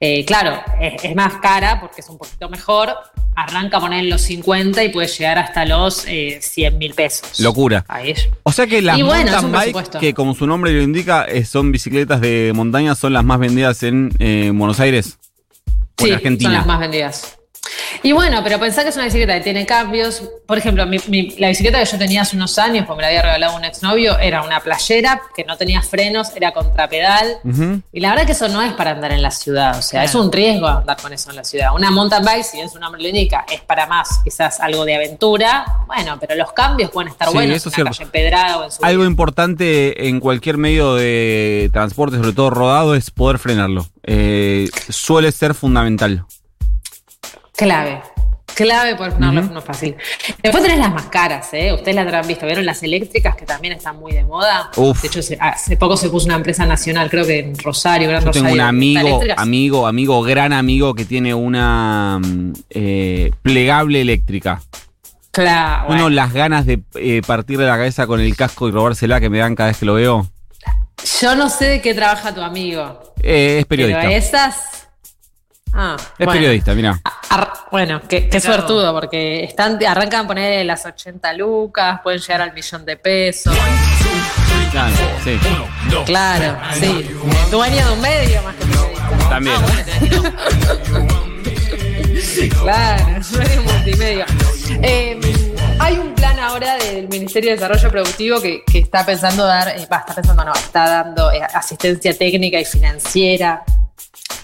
Eh, 0.00 0.24
claro, 0.24 0.60
es, 0.80 1.04
es 1.04 1.14
más 1.14 1.34
cara 1.34 1.80
porque 1.80 2.00
es 2.00 2.08
un 2.08 2.18
poquito 2.18 2.48
mejor. 2.48 2.92
Arranca 3.36 3.76
a 3.76 3.80
poner 3.80 4.00
en 4.00 4.10
los 4.10 4.20
50 4.22 4.82
y 4.82 4.88
puede 4.88 5.06
llegar 5.06 5.38
hasta 5.38 5.64
los 5.64 6.04
eh, 6.08 6.40
100 6.42 6.76
mil 6.76 6.92
pesos. 6.94 7.38
Locura. 7.38 7.84
Ahí. 7.86 8.14
O 8.42 8.50
sea 8.50 8.66
que 8.66 8.82
las 8.82 9.00
bueno, 9.00 9.30
mountain 9.42 9.72
bike, 9.72 9.98
que 10.00 10.12
como 10.12 10.34
su 10.34 10.48
nombre 10.48 10.72
lo 10.72 10.82
indica, 10.82 11.28
son 11.44 11.70
bicicletas 11.70 12.20
de 12.20 12.50
montaña, 12.52 12.96
son 12.96 13.12
las 13.12 13.22
más 13.22 13.38
vendidas 13.38 13.84
en 13.84 14.10
eh, 14.18 14.50
Buenos 14.52 14.80
Aires 14.80 15.18
o 16.00 16.02
Sí, 16.02 16.08
en 16.08 16.14
Argentina. 16.16 16.50
son 16.50 16.58
las 16.58 16.66
más 16.66 16.80
vendidas. 16.80 17.38
Y 18.02 18.12
bueno, 18.12 18.42
pero 18.44 18.58
pensá 18.60 18.82
que 18.82 18.90
es 18.90 18.96
una 18.96 19.04
bicicleta 19.06 19.34
que 19.34 19.40
tiene 19.40 19.64
cambios. 19.64 20.22
Por 20.46 20.58
ejemplo, 20.58 20.84
mi- 20.86 20.98
mi- 21.08 21.30
la 21.38 21.48
bicicleta 21.48 21.78
que 21.78 21.86
yo 21.86 21.96
tenía 21.98 22.22
hace 22.22 22.36
unos 22.36 22.58
años, 22.58 22.84
porque 22.86 22.98
me 22.98 23.02
la 23.02 23.08
había 23.08 23.22
regalado 23.22 23.56
un 23.56 23.64
exnovio, 23.64 24.18
era 24.18 24.42
una 24.42 24.60
playera 24.60 25.22
que 25.34 25.44
no 25.44 25.56
tenía 25.56 25.80
frenos, 25.82 26.28
era 26.36 26.52
contrapedal. 26.52 27.38
Y 27.92 28.00
la 28.00 28.10
verdad 28.10 28.26
que 28.26 28.32
eso 28.32 28.48
no 28.48 28.60
es 28.62 28.72
para 28.74 28.90
andar 28.90 29.12
en 29.12 29.22
la 29.22 29.30
ciudad, 29.30 29.78
o 29.78 29.82
sea, 29.82 30.02
Claro. 30.02 30.06
es 30.08 30.14
un 30.26 30.32
riesgo 30.32 30.66
andar 30.68 30.96
con 31.00 31.12
eso 31.12 31.30
en 31.30 31.36
la 31.36 31.44
ciudad. 31.44 31.74
Una 31.74 31.90
mountain 31.90 32.24
bike, 32.24 32.44
si 32.44 32.56
bien 32.58 32.68
su 32.68 32.78
nombre 32.78 33.00
lo 33.00 33.08
indica, 33.08 33.44
es 33.50 33.60
para 33.62 33.86
más 33.86 34.20
quizás 34.22 34.60
algo 34.60 34.84
de 34.84 34.96
aventura, 34.96 35.64
bueno, 35.86 36.18
pero 36.20 36.34
los 36.34 36.52
cambios 36.52 36.90
pueden 36.90 37.10
estar 37.12 37.28
Sí, 37.28 37.34
buenos 37.34 37.56
eso 37.56 37.68
es 37.70 37.78
en 37.78 37.82
una 37.86 37.92
cierto. 37.94 38.12
calle 38.12 38.20
empedrada 38.28 38.58
o 38.58 38.64
en 38.64 38.72
su 38.72 38.84
Algo 38.84 39.04
importante 39.06 40.08
en 40.08 40.20
cualquier 40.20 40.58
medio 40.58 40.94
de 40.94 41.70
transporte, 41.72 42.16
sobre 42.18 42.32
todo 42.32 42.50
rodado, 42.50 42.94
es 42.94 43.10
poder 43.10 43.38
frenarlo. 43.38 43.86
Eh, 44.02 44.68
suele 44.90 45.32
ser 45.32 45.54
fundamental. 45.54 46.24
Clave. 47.56 48.02
Clave 48.54 48.94
por 48.94 49.18
no, 49.18 49.28
Ujú. 49.30 49.52
no 49.52 49.58
es 49.58 49.64
fácil. 49.64 49.96
Después 50.42 50.62
tenés 50.62 50.78
las 50.78 50.92
más 50.92 51.06
caras, 51.06 51.48
¿eh? 51.52 51.72
Ustedes 51.72 51.94
las 51.96 52.06
habrán 52.06 52.26
visto. 52.26 52.46
¿Vieron 52.46 52.64
las 52.64 52.82
eléctricas 52.84 53.34
que 53.34 53.44
también 53.44 53.74
están 53.74 53.98
muy 53.98 54.12
de 54.12 54.24
moda? 54.24 54.70
Uf. 54.76 55.02
De 55.02 55.08
hecho, 55.08 55.20
hace 55.40 55.76
poco 55.76 55.96
se 55.96 56.08
puso 56.08 56.26
una 56.26 56.36
empresa 56.36 56.64
nacional, 56.64 57.10
creo 57.10 57.26
que 57.26 57.40
en 57.40 57.58
Rosario, 57.58 58.08
Gran 58.08 58.24
Yo 58.24 58.30
tengo 58.30 58.52
un 58.52 58.60
amigo, 58.60 59.20
amigo, 59.36 59.86
amigo, 59.86 60.22
gran 60.22 60.52
amigo 60.52 60.94
que 60.94 61.04
tiene 61.04 61.34
una 61.34 62.20
mm, 62.22 62.52
eh, 62.70 63.30
plegable 63.42 64.00
eléctrica. 64.00 64.62
Claro, 65.32 65.88
bueno. 65.88 66.10
las 66.10 66.32
ganas 66.32 66.64
de 66.64 66.80
eh, 66.94 67.22
partirle 67.26 67.66
la 67.66 67.76
cabeza 67.76 68.06
con 68.06 68.20
el 68.20 68.36
casco 68.36 68.68
y 68.68 68.70
robársela 68.70 69.20
que 69.20 69.30
me 69.30 69.38
dan 69.38 69.56
cada 69.56 69.70
vez 69.70 69.78
que 69.78 69.86
lo 69.86 69.94
veo. 69.94 70.28
Yo 71.20 71.34
no 71.34 71.48
sé 71.48 71.64
de 71.66 71.80
qué 71.80 71.92
trabaja 71.92 72.32
tu 72.32 72.40
amigo. 72.40 73.14
Eh, 73.20 73.56
es 73.58 73.66
periodista. 73.66 74.02
Pero 74.02 74.12
esas. 74.12 74.83
Ah, 75.76 75.96
Es 75.98 76.24
bueno. 76.24 76.32
periodista, 76.32 76.72
mira. 76.74 77.00
Bueno, 77.70 78.00
qué, 78.08 78.40
suertudo, 78.40 78.92
porque 78.92 79.42
están, 79.42 79.84
arrancan 79.84 80.24
a 80.24 80.28
poner 80.28 80.64
las 80.64 80.86
80 80.86 81.32
lucas, 81.32 82.00
pueden 82.02 82.20
llegar 82.20 82.42
al 82.42 82.52
millón 82.52 82.84
de 82.84 82.96
pesos. 82.96 83.52
Claro, 84.70 84.94
sí. 85.24 85.38
Claro, 86.06 86.58
sí. 86.74 87.10
Dueño 87.50 87.86
de 87.86 87.92
un 87.92 88.00
medio 88.00 88.42
más 88.42 88.54
que 88.54 88.64
periodista. 88.66 89.28
También. 89.28 89.56
Claro, 92.62 93.04
medio 93.38 93.62
multimedia. 93.62 94.26
Eh, 94.82 95.20
hay 95.78 95.98
un 95.98 96.14
plan 96.14 96.38
ahora 96.38 96.76
del 96.76 97.08
Ministerio 97.08 97.50
de 97.50 97.56
Desarrollo 97.56 97.90
Productivo 97.90 98.40
que, 98.40 98.62
que 98.64 98.78
está 98.78 99.04
pensando 99.04 99.44
dar, 99.44 99.68
eh, 99.68 99.86
va, 99.90 99.98
está 99.98 100.14
pensando 100.14 100.44
no, 100.44 100.52
está 100.52 100.88
dando 100.88 101.30
eh, 101.32 101.40
asistencia 101.42 102.16
técnica 102.16 102.58
y 102.58 102.64
financiera 102.64 103.62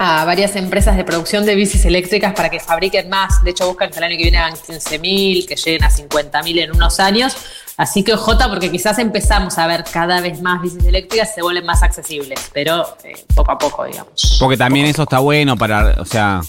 a 0.02 0.25
varias 0.25 0.57
empresas 0.57 0.97
de 0.97 1.04
producción 1.04 1.45
de 1.45 1.54
bicis 1.54 1.85
eléctricas 1.85 2.33
para 2.33 2.49
que 2.49 2.59
fabriquen 2.59 3.11
más. 3.11 3.45
De 3.45 3.50
hecho, 3.50 3.69
buscan 3.69 3.90
que 3.90 3.99
el 3.99 4.04
año 4.04 4.16
que 4.16 4.23
viene 4.23 4.38
hagan 4.38 4.54
15.000, 4.54 5.47
que 5.47 5.57
lleguen 5.57 5.85
a 5.85 5.90
50.000 5.90 6.59
en 6.62 6.71
unos 6.75 6.99
años. 7.00 7.37
Así 7.76 8.02
que 8.02 8.14
ojota, 8.14 8.49
porque 8.49 8.71
quizás 8.71 8.99
empezamos 8.99 9.59
a 9.59 9.66
ver 9.66 9.85
cada 9.92 10.23
vez 10.23 10.40
más 10.40 10.62
bicis 10.62 10.85
eléctricas 10.85 11.35
se 11.35 11.42
vuelven 11.42 11.66
más 11.66 11.83
accesibles, 11.83 12.40
pero 12.54 12.97
eh, 13.04 13.12
poco 13.35 13.52
a 13.52 13.59
poco, 13.59 13.85
digamos. 13.85 14.38
Porque 14.40 14.57
también 14.57 14.87
eso 14.87 15.02
está 15.02 15.19
bueno 15.19 15.59
para, 15.59 15.95
o 16.00 16.07
sea, 16.07 16.40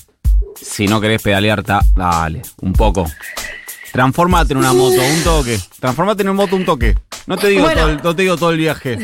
si 0.56 0.88
no 0.88 1.02
querés 1.02 1.22
pedalear, 1.22 1.62
ta- 1.62 1.82
dale, 1.94 2.42
un 2.62 2.72
poco. 2.72 3.06
Transformate 3.92 4.54
en 4.54 4.60
una 4.60 4.72
moto, 4.72 4.96
un 5.02 5.24
toque. 5.26 5.60
Transformate 5.82 6.22
en 6.24 6.30
una 6.30 6.38
moto, 6.42 6.56
un 6.56 6.64
toque. 6.64 6.96
No 7.28 7.36
te 7.38 7.48
digo, 7.50 7.64
Bueno. 7.64 7.82
todo, 7.82 7.90
el, 7.92 8.02
no 8.02 8.16
te 8.16 8.22
digo 8.22 8.38
todo 8.38 8.52
el 8.52 8.58
viaje. 8.58 8.98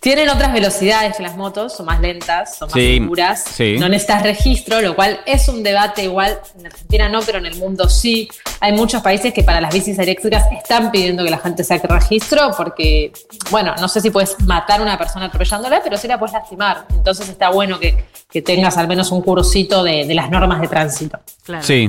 Tienen 0.00 0.30
otras 0.30 0.52
velocidades 0.54 1.14
que 1.14 1.22
las 1.22 1.36
motos, 1.36 1.76
son 1.76 1.84
más 1.84 2.00
lentas, 2.00 2.56
son 2.56 2.68
más 2.68 2.72
Sí, 2.74 2.98
seguras. 2.98 3.44
sí. 3.44 3.76
No 3.78 3.86
necesitas 3.86 4.22
registro, 4.22 4.80
lo 4.80 4.96
cual 4.96 5.20
es 5.26 5.46
un 5.48 5.62
debate 5.62 6.04
igual. 6.04 6.40
En 6.58 6.66
Argentina 6.66 7.08
no, 7.10 7.20
pero 7.20 7.36
en 7.36 7.44
el 7.44 7.56
mundo 7.56 7.86
sí. 7.86 8.26
Hay 8.60 8.72
muchos 8.72 9.02
países 9.02 9.34
que 9.34 9.42
para 9.42 9.60
las 9.60 9.74
bicis 9.74 9.98
eléctricas 9.98 10.46
están 10.52 10.90
pidiendo 10.90 11.22
que 11.22 11.30
la 11.30 11.36
gente 11.38 11.64
saque 11.64 11.86
registro 11.86 12.50
porque, 12.56 13.12
bueno, 13.50 13.74
no 13.78 13.88
sé 13.88 14.00
si 14.00 14.08
puedes 14.10 14.40
matar 14.40 14.80
a 14.80 14.82
una 14.82 14.96
persona 14.96 15.26
atropellándola, 15.26 15.82
pero 15.84 15.98
sí 15.98 16.08
la 16.08 16.18
puedes 16.18 16.32
lastimar. 16.32 16.86
Entonces 16.90 17.28
está 17.28 17.50
bueno 17.50 17.78
que, 17.78 18.06
que 18.30 18.40
tengas 18.40 18.78
al 18.78 18.88
menos 18.88 19.12
un 19.12 19.20
cursito 19.20 19.84
de, 19.84 20.06
de 20.06 20.14
las 20.14 20.30
normas 20.30 20.62
de 20.62 20.68
tránsito. 20.68 21.20
Claro. 21.44 21.62
Sí. 21.62 21.88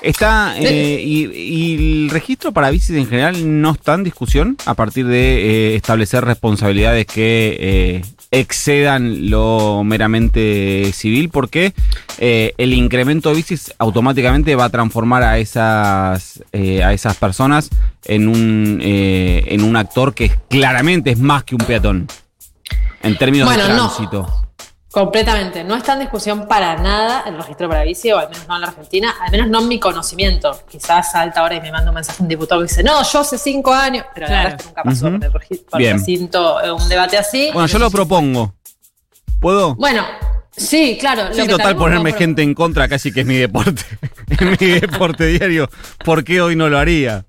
Está, 0.00 0.54
eh, 0.58 1.02
y, 1.04 1.26
y 1.26 2.04
el 2.04 2.10
registro 2.10 2.52
para 2.52 2.70
bicis 2.70 2.96
en 2.96 3.08
general 3.08 3.60
no 3.60 3.72
está 3.72 3.94
en 3.94 4.04
discusión 4.04 4.56
a 4.64 4.74
partir 4.74 5.06
de 5.06 5.72
eh, 5.72 5.76
establecer 5.76 6.24
responsabilidades 6.24 7.04
que 7.06 7.56
eh, 7.58 8.02
excedan 8.30 9.30
lo 9.30 9.82
meramente 9.84 10.92
civil, 10.92 11.30
porque 11.30 11.72
eh, 12.18 12.54
el 12.58 12.74
incremento 12.74 13.30
de 13.30 13.36
bicis 13.36 13.74
automáticamente 13.78 14.54
va 14.54 14.66
a 14.66 14.70
transformar 14.70 15.22
a 15.24 15.38
esas, 15.38 16.44
eh, 16.52 16.84
a 16.84 16.92
esas 16.92 17.16
personas 17.16 17.68
en 18.04 18.28
un, 18.28 18.80
eh, 18.82 19.46
en 19.48 19.64
un 19.64 19.76
actor 19.76 20.14
que 20.14 20.30
claramente 20.48 21.10
es 21.10 21.18
más 21.18 21.42
que 21.42 21.54
un 21.56 21.62
peatón. 21.62 22.06
En 23.02 23.16
términos 23.16 23.46
Bueno, 23.48 23.66
de 23.66 23.74
no. 23.74 24.47
Completamente. 24.90 25.64
No 25.64 25.76
está 25.76 25.92
en 25.92 26.00
discusión 26.00 26.46
para 26.48 26.76
nada 26.76 27.22
el 27.26 27.36
registro 27.36 27.68
para 27.68 27.82
bici, 27.84 28.10
o 28.10 28.18
al 28.18 28.30
menos 28.30 28.48
no 28.48 28.54
en 28.54 28.60
la 28.62 28.66
Argentina, 28.68 29.14
al 29.20 29.30
menos 29.30 29.48
no 29.48 29.60
en 29.60 29.68
mi 29.68 29.78
conocimiento. 29.78 30.58
Quizás 30.70 31.12
salta 31.12 31.40
ahora 31.40 31.56
y 31.56 31.60
me 31.60 31.70
manda 31.70 31.90
un 31.90 31.94
mensaje 31.94 32.22
un 32.22 32.28
diputado 32.28 32.62
que 32.62 32.68
dice, 32.68 32.82
no, 32.82 33.02
yo 33.02 33.20
hace 33.20 33.36
cinco 33.36 33.72
años, 33.72 34.06
pero 34.14 34.26
la 34.26 34.32
Claro. 34.32 34.48
verdad 34.50 34.60
es 34.60 34.62
que 34.62 34.68
nunca 34.68 34.82
pasó 34.82 35.06
Ujú. 35.08 35.16
por 35.18 35.24
el, 35.26 35.32
regi- 35.32 35.64
por 35.70 35.80
el 35.80 35.84
Bien. 35.86 35.98
recinto 35.98 36.60
eh, 36.64 36.72
un 36.72 36.88
debate 36.88 37.18
así. 37.18 37.50
Bueno, 37.52 37.66
yo 37.66 37.78
lo 37.78 37.90
propongo. 37.90 38.54
¿Puedo? 39.40 39.74
Bueno, 39.76 40.04
sí, 40.56 40.96
claro. 40.98 41.28
lo 41.28 41.34
Sí, 41.34 41.42
que 41.42 41.48
total, 41.48 41.76
ponerme 41.76 42.12
gente 42.14 42.42
en 42.42 42.54
contra 42.54 42.88
casi 42.88 43.12
que 43.12 43.20
es 43.20 43.26
mi 43.26 43.36
deporte. 43.36 43.82
es 44.30 44.60
mi 44.60 44.66
deporte 44.80 45.26
diario. 45.26 45.68
¿Por 46.02 46.24
qué 46.24 46.40
hoy 46.40 46.56
no 46.56 46.68
lo 46.70 46.78
haría? 46.78 47.26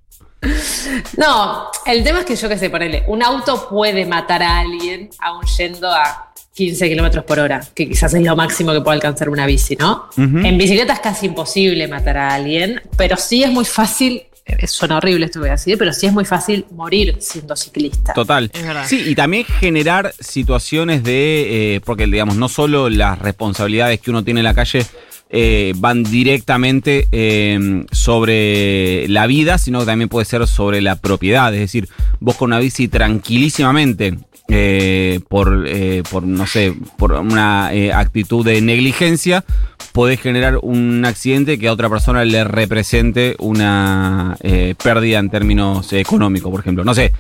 No, 1.18 1.70
el 1.86 2.04
tema 2.04 2.20
es 2.20 2.26
que 2.26 2.36
yo 2.38 2.48
qué 2.48 2.58
sé, 2.58 2.70
ponele, 2.70 3.04
un 3.08 3.22
auto 3.22 3.68
puede 3.68 4.06
matar 4.06 4.42
a 4.42 4.60
alguien 4.60 5.10
aún 5.20 5.44
yendo 5.58 5.92
a 5.92 6.29
15 6.60 6.90
kilómetros 6.90 7.24
por 7.24 7.40
hora, 7.40 7.62
que 7.74 7.88
quizás 7.88 8.14
es 8.14 8.22
lo 8.22 8.36
máximo 8.36 8.74
que 8.74 8.82
puede 8.82 8.96
alcanzar 8.96 9.30
una 9.30 9.46
bici, 9.46 9.78
¿no? 9.78 10.10
En 10.18 10.58
bicicleta 10.58 10.92
es 10.92 11.00
casi 11.00 11.28
imposible 11.28 11.88
matar 11.88 12.18
a 12.18 12.34
alguien, 12.34 12.82
pero 12.98 13.16
sí 13.16 13.44
es 13.44 13.50
muy 13.50 13.64
fácil, 13.64 14.24
eh, 14.46 14.68
suena 14.68 14.98
horrible 14.98 15.28
esto 15.28 15.40
que 15.40 15.44
voy 15.44 15.50
a 15.50 15.54
decir, 15.54 15.78
pero 15.78 15.94
sí 15.94 16.08
es 16.08 16.12
muy 16.12 16.26
fácil 16.26 16.66
morir 16.72 17.16
siendo 17.22 17.56
ciclista. 17.56 18.12
Total. 18.12 18.52
Es 18.54 18.62
verdad. 18.62 18.84
Sí, 18.86 19.06
y 19.08 19.16
también 19.16 19.46
generar 19.46 20.14
situaciones 20.20 21.02
de, 21.02 21.76
eh, 21.76 21.82
porque 21.86 22.08
digamos, 22.08 22.36
no 22.36 22.50
solo 22.50 22.90
las 22.90 23.18
responsabilidades 23.20 24.02
que 24.02 24.12
uno 24.12 24.26
tiene 24.26 24.42
en 24.42 24.44
la 24.44 24.54
calle 24.54 24.86
eh, 25.32 25.74
van 25.78 26.04
directamente 26.04 27.08
eh, 27.12 27.86
sobre 27.92 29.08
la 29.10 29.28
vida, 29.28 29.60
sino 29.60 29.80
que 29.80 29.86
también 29.86 30.10
puede 30.10 30.26
ser 30.26 30.48
sobre 30.48 30.82
la 30.82 30.96
propiedad. 30.96 31.54
Es 31.54 31.60
decir, 31.60 31.88
vos 32.20 32.36
con 32.36 32.48
una 32.48 32.58
bici 32.58 32.88
tranquilísimamente, 32.88 34.18
eh, 34.50 35.20
por, 35.30 35.66
eh, 35.68 36.04
por, 36.10 36.24
no 36.24 36.46
sé, 36.48 36.74
por 36.98 37.14
una 37.14 37.74
eh, 37.74 37.94
actitud 37.94 38.44
de 38.46 38.62
negligencia, 38.62 39.46
podés 39.94 40.20
generar 40.20 40.58
un 40.62 41.06
accidente 41.06 41.58
que 41.60 41.68
a 41.68 41.74
otra 41.74 41.90
persona 41.90 42.26
le 42.26 42.44
represente 42.44 43.36
una 43.40 44.36
eh, 44.42 44.76
pérdida 44.82 45.20
en 45.20 45.30
términos 45.30 45.94
económicos, 45.94 46.52
por 46.52 46.60
ejemplo. 46.62 46.84
No 46.84 46.94
sé, 46.94 47.12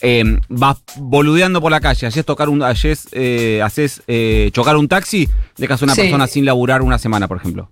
eh, 0.00 0.24
vas 0.48 0.78
boludeando 0.96 1.60
por 1.60 1.70
la 1.70 1.80
calle, 1.80 2.06
haces 2.06 2.24
tocar 2.24 2.48
un, 2.48 2.62
haces, 2.62 3.08
eh, 3.12 4.50
chocar 4.52 4.76
un 4.76 4.88
taxi, 4.88 5.28
dejas 5.56 5.80
a 5.80 5.84
una 5.84 5.94
Sí. 5.94 6.00
persona 6.02 6.26
sin 6.26 6.44
laburar 6.44 6.82
una 6.82 6.98
semana, 6.98 7.28
por 7.28 7.36
ejemplo. 7.38 7.70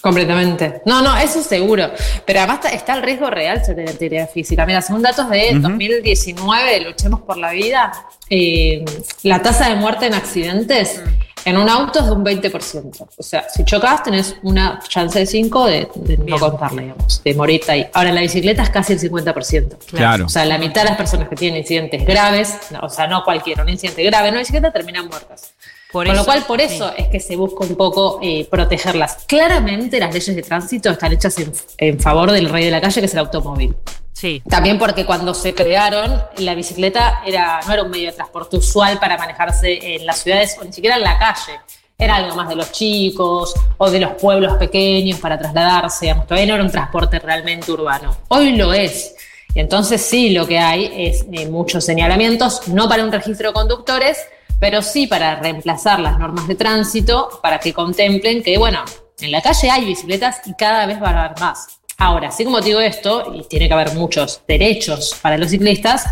Completamente. 0.00 0.82
No, 0.84 1.02
no, 1.02 1.16
eso 1.16 1.42
seguro. 1.42 1.90
Pero 2.24 2.40
además 2.40 2.58
está, 2.58 2.68
está 2.70 2.94
el 2.94 3.02
riesgo 3.02 3.30
real 3.30 3.64
sobre 3.64 3.84
la 3.84 3.90
integridad 3.90 4.30
física. 4.30 4.66
Mira, 4.66 4.82
según 4.82 5.02
datos 5.02 5.28
de 5.30 5.50
Ujú. 5.52 5.60
2019 5.60 6.72
de 6.72 6.80
Luchemos 6.80 7.20
por 7.22 7.36
la 7.36 7.50
Vida, 7.52 7.92
eh, 8.30 8.84
la 9.22 9.42
tasa 9.42 9.68
de 9.68 9.76
muerte 9.76 10.06
en 10.06 10.14
accidentes 10.14 11.02
en 11.46 11.56
un 11.56 11.68
auto 11.68 12.00
es 12.00 12.06
de 12.06 12.12
un 12.12 12.24
20%. 12.24 13.06
O 13.16 13.22
sea, 13.22 13.48
si 13.48 13.64
chocas 13.64 14.02
tenés 14.02 14.36
una 14.42 14.80
chance 14.88 15.16
de 15.16 15.26
5 15.26 15.66
de, 15.66 15.88
de 15.94 16.18
no 16.18 16.38
contarle, 16.38 16.82
digamos, 16.82 17.22
de 17.22 17.34
morirte 17.34 17.70
ahí. 17.72 17.86
Ahora, 17.92 18.08
en 18.08 18.16
la 18.16 18.20
bicicleta 18.20 18.64
es 18.64 18.70
casi 18.70 18.94
el 18.94 19.00
50%. 19.00 19.78
Claro. 19.86 20.26
O 20.26 20.28
sea, 20.28 20.44
la 20.44 20.58
mitad 20.58 20.82
de 20.82 20.88
las 20.88 20.96
personas 20.96 21.28
que 21.28 21.36
tienen 21.36 21.60
incidentes 21.60 22.04
graves, 22.04 22.58
no, 22.72 22.80
o 22.80 22.88
sea, 22.88 23.06
no 23.06 23.22
cualquiera, 23.22 23.62
un 23.62 23.68
incidente 23.68 24.02
grave 24.02 24.28
en 24.28 24.34
una 24.34 24.40
bicicleta 24.40 24.72
terminan 24.72 25.06
muertas. 25.06 25.54
Por 25.96 26.04
Con 26.04 26.14
eso, 26.14 26.20
lo 26.20 26.26
cual, 26.26 26.44
por 26.44 26.60
sí. 26.60 26.66
eso 26.74 26.92
es 26.94 27.08
que 27.08 27.20
se 27.20 27.36
busca 27.36 27.64
un 27.64 27.74
poco 27.74 28.18
eh, 28.20 28.46
protegerlas. 28.50 29.24
Claramente 29.26 29.98
las 29.98 30.12
leyes 30.12 30.36
de 30.36 30.42
tránsito 30.42 30.90
están 30.90 31.10
hechas 31.10 31.38
en, 31.38 31.50
en 31.78 31.98
favor 31.98 32.30
del 32.32 32.50
rey 32.50 32.66
de 32.66 32.70
la 32.70 32.82
calle, 32.82 33.00
que 33.00 33.06
es 33.06 33.12
el 33.14 33.20
automóvil. 33.20 33.74
Sí. 34.12 34.42
También 34.46 34.78
porque 34.78 35.06
cuando 35.06 35.32
se 35.32 35.54
crearon, 35.54 36.22
la 36.36 36.54
bicicleta 36.54 37.22
era, 37.24 37.60
no 37.66 37.72
era 37.72 37.82
un 37.82 37.90
medio 37.90 38.10
de 38.10 38.12
transporte 38.12 38.58
usual 38.58 38.98
para 38.98 39.16
manejarse 39.16 39.94
en 39.94 40.04
las 40.04 40.18
ciudades 40.18 40.58
o 40.60 40.64
ni 40.64 40.72
siquiera 40.74 40.96
en 40.96 41.02
la 41.02 41.18
calle. 41.18 41.60
Era 41.96 42.16
algo 42.16 42.36
más 42.36 42.50
de 42.50 42.56
los 42.56 42.72
chicos 42.72 43.54
o 43.78 43.90
de 43.90 43.98
los 43.98 44.12
pueblos 44.20 44.52
pequeños 44.58 45.18
para 45.18 45.38
trasladarse. 45.38 46.04
Digamos. 46.04 46.26
Todavía 46.26 46.48
no 46.48 46.54
era 46.56 46.64
un 46.64 46.70
transporte 46.70 47.18
realmente 47.20 47.72
urbano. 47.72 48.14
Hoy 48.28 48.52
lo 48.54 48.74
es. 48.74 49.14
Y 49.54 49.60
entonces 49.60 50.02
sí, 50.02 50.28
lo 50.34 50.46
que 50.46 50.58
hay 50.58 50.92
es 50.94 51.24
eh, 51.32 51.48
muchos 51.48 51.86
señalamientos, 51.86 52.68
no 52.68 52.86
para 52.86 53.02
un 53.02 53.10
registro 53.10 53.48
de 53.48 53.54
conductores, 53.54 54.18
pero 54.60 54.82
sí 54.82 55.06
para 55.06 55.36
reemplazar 55.36 56.00
las 56.00 56.18
normas 56.18 56.48
de 56.48 56.54
tránsito, 56.54 57.40
para 57.42 57.58
que 57.58 57.72
contemplen 57.72 58.42
que, 58.42 58.58
bueno, 58.58 58.84
en 59.20 59.32
la 59.32 59.40
calle 59.40 59.70
hay 59.70 59.84
bicicletas 59.84 60.40
y 60.46 60.54
cada 60.54 60.86
vez 60.86 61.02
va 61.02 61.10
a 61.10 61.24
haber 61.24 61.40
más. 61.40 61.80
Ahora, 61.98 62.28
así 62.28 62.44
como 62.44 62.60
digo 62.60 62.80
esto, 62.80 63.32
y 63.34 63.42
tiene 63.48 63.68
que 63.68 63.74
haber 63.74 63.94
muchos 63.94 64.42
derechos 64.46 65.16
para 65.22 65.38
los 65.38 65.50
ciclistas, 65.50 66.04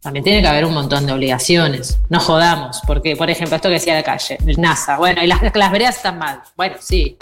también 0.00 0.24
tiene 0.24 0.40
que 0.40 0.48
haber 0.48 0.64
un 0.64 0.74
montón 0.74 1.06
de 1.06 1.12
obligaciones. 1.12 2.00
No 2.08 2.18
jodamos, 2.20 2.80
porque, 2.86 3.16
por 3.16 3.30
ejemplo, 3.30 3.56
esto 3.56 3.68
que 3.68 3.74
decía 3.74 3.94
la 3.94 4.02
calle, 4.02 4.38
el 4.46 4.60
NASA, 4.60 4.96
bueno, 4.96 5.22
y 5.22 5.26
las, 5.26 5.40
las 5.54 5.70
veredas 5.70 5.96
están 5.96 6.18
mal. 6.18 6.40
Bueno, 6.56 6.76
sí, 6.80 7.16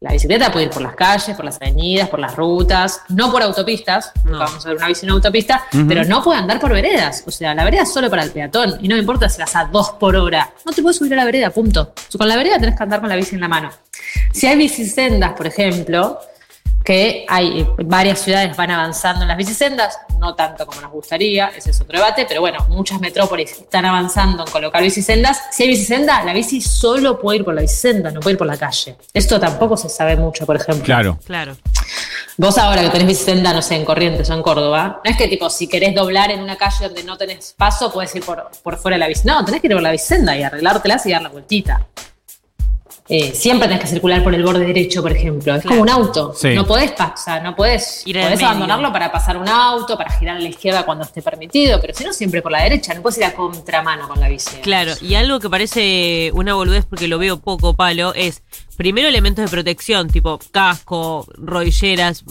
la 0.00 0.12
bicicleta 0.12 0.52
puede 0.52 0.66
ir 0.66 0.70
por 0.70 0.82
las 0.82 0.94
calles, 0.94 1.34
por 1.34 1.44
las 1.44 1.56
avenidas, 1.56 2.08
por 2.08 2.18
las 2.20 2.36
rutas, 2.36 3.00
no 3.08 3.30
por 3.32 3.42
autopistas, 3.42 4.12
No. 4.24 4.32
nunca 4.32 4.44
vamos 4.44 4.64
a 4.66 4.68
ver 4.68 4.76
una 4.78 4.88
bici 4.88 5.06
en 5.06 5.10
autopista, 5.12 5.64
Ujú. 5.72 5.86
pero 5.88 6.04
no 6.04 6.22
puede 6.22 6.38
andar 6.38 6.60
por 6.60 6.72
veredas. 6.72 7.24
O 7.26 7.30
sea, 7.30 7.54
la 7.54 7.64
vereda 7.64 7.82
es 7.82 7.92
solo 7.92 8.10
para 8.10 8.22
el 8.22 8.30
peatón 8.30 8.78
y 8.82 8.88
no 8.88 8.94
me 8.94 9.00
importa 9.00 9.28
si 9.28 9.38
las 9.38 9.56
a 9.56 9.64
dos 9.64 9.90
por 9.98 10.14
hora. 10.16 10.50
No 10.64 10.72
te 10.72 10.82
puedes 10.82 10.98
subir 10.98 11.14
a 11.14 11.16
la 11.16 11.24
vereda, 11.24 11.50
punto. 11.50 11.92
Con 12.16 12.28
la 12.28 12.36
vereda 12.36 12.58
tenés 12.58 12.76
que 12.76 12.82
andar 12.82 13.00
con 13.00 13.08
la 13.08 13.16
bici 13.16 13.34
en 13.34 13.40
la 13.40 13.48
mano. 13.48 13.70
Si 14.32 14.46
hay 14.46 14.56
bicisendas, 14.56 15.32
por 15.32 15.46
ejemplo, 15.46 16.20
que 16.84 17.24
hay 17.28 17.60
eh, 17.62 17.66
varias 17.84 18.20
ciudades 18.20 18.56
van 18.56 18.70
avanzando 18.70 19.22
en 19.22 19.28
las 19.28 19.36
bicisendas, 19.36 19.98
no 20.18 20.34
tanto 20.34 20.66
como 20.66 20.80
nos 20.80 20.90
gustaría, 20.90 21.48
ese 21.48 21.70
es 21.70 21.80
otro 21.80 21.98
debate, 21.98 22.26
pero 22.28 22.40
bueno, 22.40 22.66
muchas 22.68 23.00
metrópolis 23.00 23.52
están 23.52 23.84
avanzando 23.84 24.44
en 24.44 24.50
colocar 24.50 24.82
bicisendas. 24.82 25.40
Si 25.50 25.62
hay 25.62 25.68
bicisenda, 25.70 26.22
la 26.24 26.32
bici 26.32 26.60
solo 26.60 27.18
puede 27.18 27.38
ir 27.38 27.44
por 27.44 27.54
la 27.54 27.62
bicisenda, 27.62 28.10
no 28.10 28.20
puede 28.20 28.32
ir 28.32 28.38
por 28.38 28.46
la 28.46 28.56
calle. 28.56 28.96
Esto 29.12 29.38
tampoco 29.40 29.76
se 29.76 29.88
sabe 29.88 30.16
mucho, 30.16 30.46
por 30.46 30.56
ejemplo. 30.56 30.84
Claro. 30.84 31.18
Claro. 31.24 31.56
Vos 32.38 32.58
ahora 32.58 32.82
que 32.82 32.90
tenés 32.90 33.06
bicicenda, 33.06 33.52
no 33.54 33.62
sé, 33.62 33.76
en 33.76 33.84
Corrientes 33.84 34.28
o 34.28 34.34
en 34.34 34.42
Córdoba, 34.42 35.00
no 35.02 35.10
es 35.10 35.16
que 35.16 35.26
tipo, 35.26 35.48
si 35.48 35.68
querés 35.68 35.94
doblar 35.94 36.30
en 36.30 36.40
una 36.40 36.56
calle 36.56 36.86
donde 36.86 37.02
no 37.02 37.16
tenés 37.16 37.54
paso, 37.56 37.90
puedes 37.90 38.14
ir 38.14 38.22
por, 38.24 38.50
por 38.62 38.76
fuera 38.76 38.96
de 38.96 38.98
la 39.00 39.08
bici. 39.08 39.26
No, 39.26 39.42
tenés 39.44 39.60
que 39.60 39.68
ir 39.68 39.72
por 39.72 39.82
la 39.82 39.90
bicicenda 39.90 40.36
y 40.36 40.42
arreglártelas 40.42 41.06
y 41.06 41.12
dar 41.12 41.22
la 41.22 41.30
vueltita. 41.30 41.86
Eh, 43.08 43.32
siempre 43.34 43.68
tenés 43.68 43.82
que 43.82 43.88
circular 43.88 44.22
por 44.24 44.34
el 44.34 44.42
borde 44.42 44.66
derecho, 44.66 45.00
por 45.02 45.12
ejemplo. 45.12 45.54
Es 45.54 45.62
Claro. 45.62 45.68
como 45.68 45.82
un 45.82 45.88
auto. 45.90 46.34
Sí. 46.34 46.54
No 46.54 46.66
podés 46.66 46.90
pasar, 46.92 47.42
no 47.42 47.54
podés, 47.54 48.02
Ir 48.06 48.20
podés 48.20 48.42
abandonarlo 48.42 48.92
para 48.92 49.12
pasar 49.12 49.36
un 49.36 49.48
auto, 49.48 49.96
para 49.96 50.10
girar 50.18 50.36
a 50.36 50.40
la 50.40 50.48
izquierda 50.48 50.84
cuando 50.84 51.04
esté 51.04 51.22
permitido, 51.22 51.80
pero 51.80 51.94
si 51.94 52.04
no, 52.04 52.12
siempre 52.12 52.42
por 52.42 52.50
la 52.52 52.62
derecha. 52.62 52.94
No 52.94 53.02
puedes 53.02 53.18
ir 53.18 53.24
a 53.24 53.32
contramano 53.34 54.08
con 54.08 54.18
la 54.18 54.28
bici. 54.28 54.56
Claro, 54.62 54.92
y 55.00 55.14
algo 55.14 55.38
que 55.38 55.48
parece 55.48 56.30
una 56.34 56.54
boludez 56.54 56.84
porque 56.84 57.06
lo 57.06 57.18
veo 57.18 57.38
poco 57.38 57.74
palo 57.74 58.12
es 58.14 58.42
primero 58.76 59.08
elementos 59.08 59.44
de 59.44 59.50
protección, 59.50 60.08
tipo 60.10 60.38
casco, 60.50 61.26
rodilleras, 61.36 62.24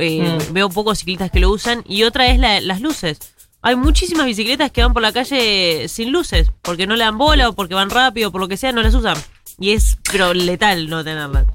eh, 0.00 0.38
Mm. 0.48 0.52
veo 0.54 0.68
pocos 0.70 0.98
ciclistas 0.98 1.30
que 1.30 1.40
lo 1.40 1.50
usan, 1.50 1.82
y 1.86 2.02
otra 2.04 2.28
es 2.28 2.38
la- 2.38 2.60
las 2.60 2.80
luces. 2.80 3.18
Hay 3.62 3.76
muchísimas 3.76 4.26
bicicletas 4.26 4.70
que 4.70 4.82
van 4.82 4.92
por 4.92 5.00
la 5.02 5.12
calle 5.12 5.86
sin 5.88 6.10
luces, 6.12 6.50
porque 6.62 6.86
no 6.86 6.96
le 6.96 7.04
dan 7.04 7.16
bola 7.16 7.48
o 7.48 7.52
porque 7.54 7.74
van 7.74 7.88
rápido, 7.90 8.30
por 8.32 8.40
lo 8.40 8.48
que 8.48 8.56
sea, 8.58 8.72
no 8.72 8.82
las 8.82 8.94
usan. 8.94 9.16
Y 9.58 9.72
es 9.72 9.98
pero 10.10 10.34
letal 10.34 10.88
no 10.88 11.04
tenerlas. 11.04 11.46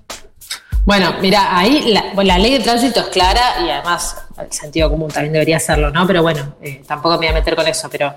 Bueno, 0.85 1.15
mira, 1.21 1.57
ahí 1.57 1.91
la, 1.91 2.13
bueno, 2.15 2.29
la 2.29 2.39
ley 2.39 2.53
de 2.53 2.59
tránsito 2.59 3.01
es 3.01 3.07
clara 3.07 3.61
y 3.63 3.69
además 3.69 4.17
el 4.39 4.51
sentido 4.51 4.89
común 4.89 5.09
también 5.09 5.33
debería 5.33 5.59
serlo, 5.59 5.91
¿no? 5.91 6.07
Pero 6.07 6.23
bueno, 6.23 6.55
eh, 6.61 6.81
tampoco 6.87 7.11
me 7.11 7.17
voy 7.17 7.27
a 7.27 7.33
meter 7.33 7.55
con 7.55 7.67
eso, 7.67 7.89
pero 7.91 8.15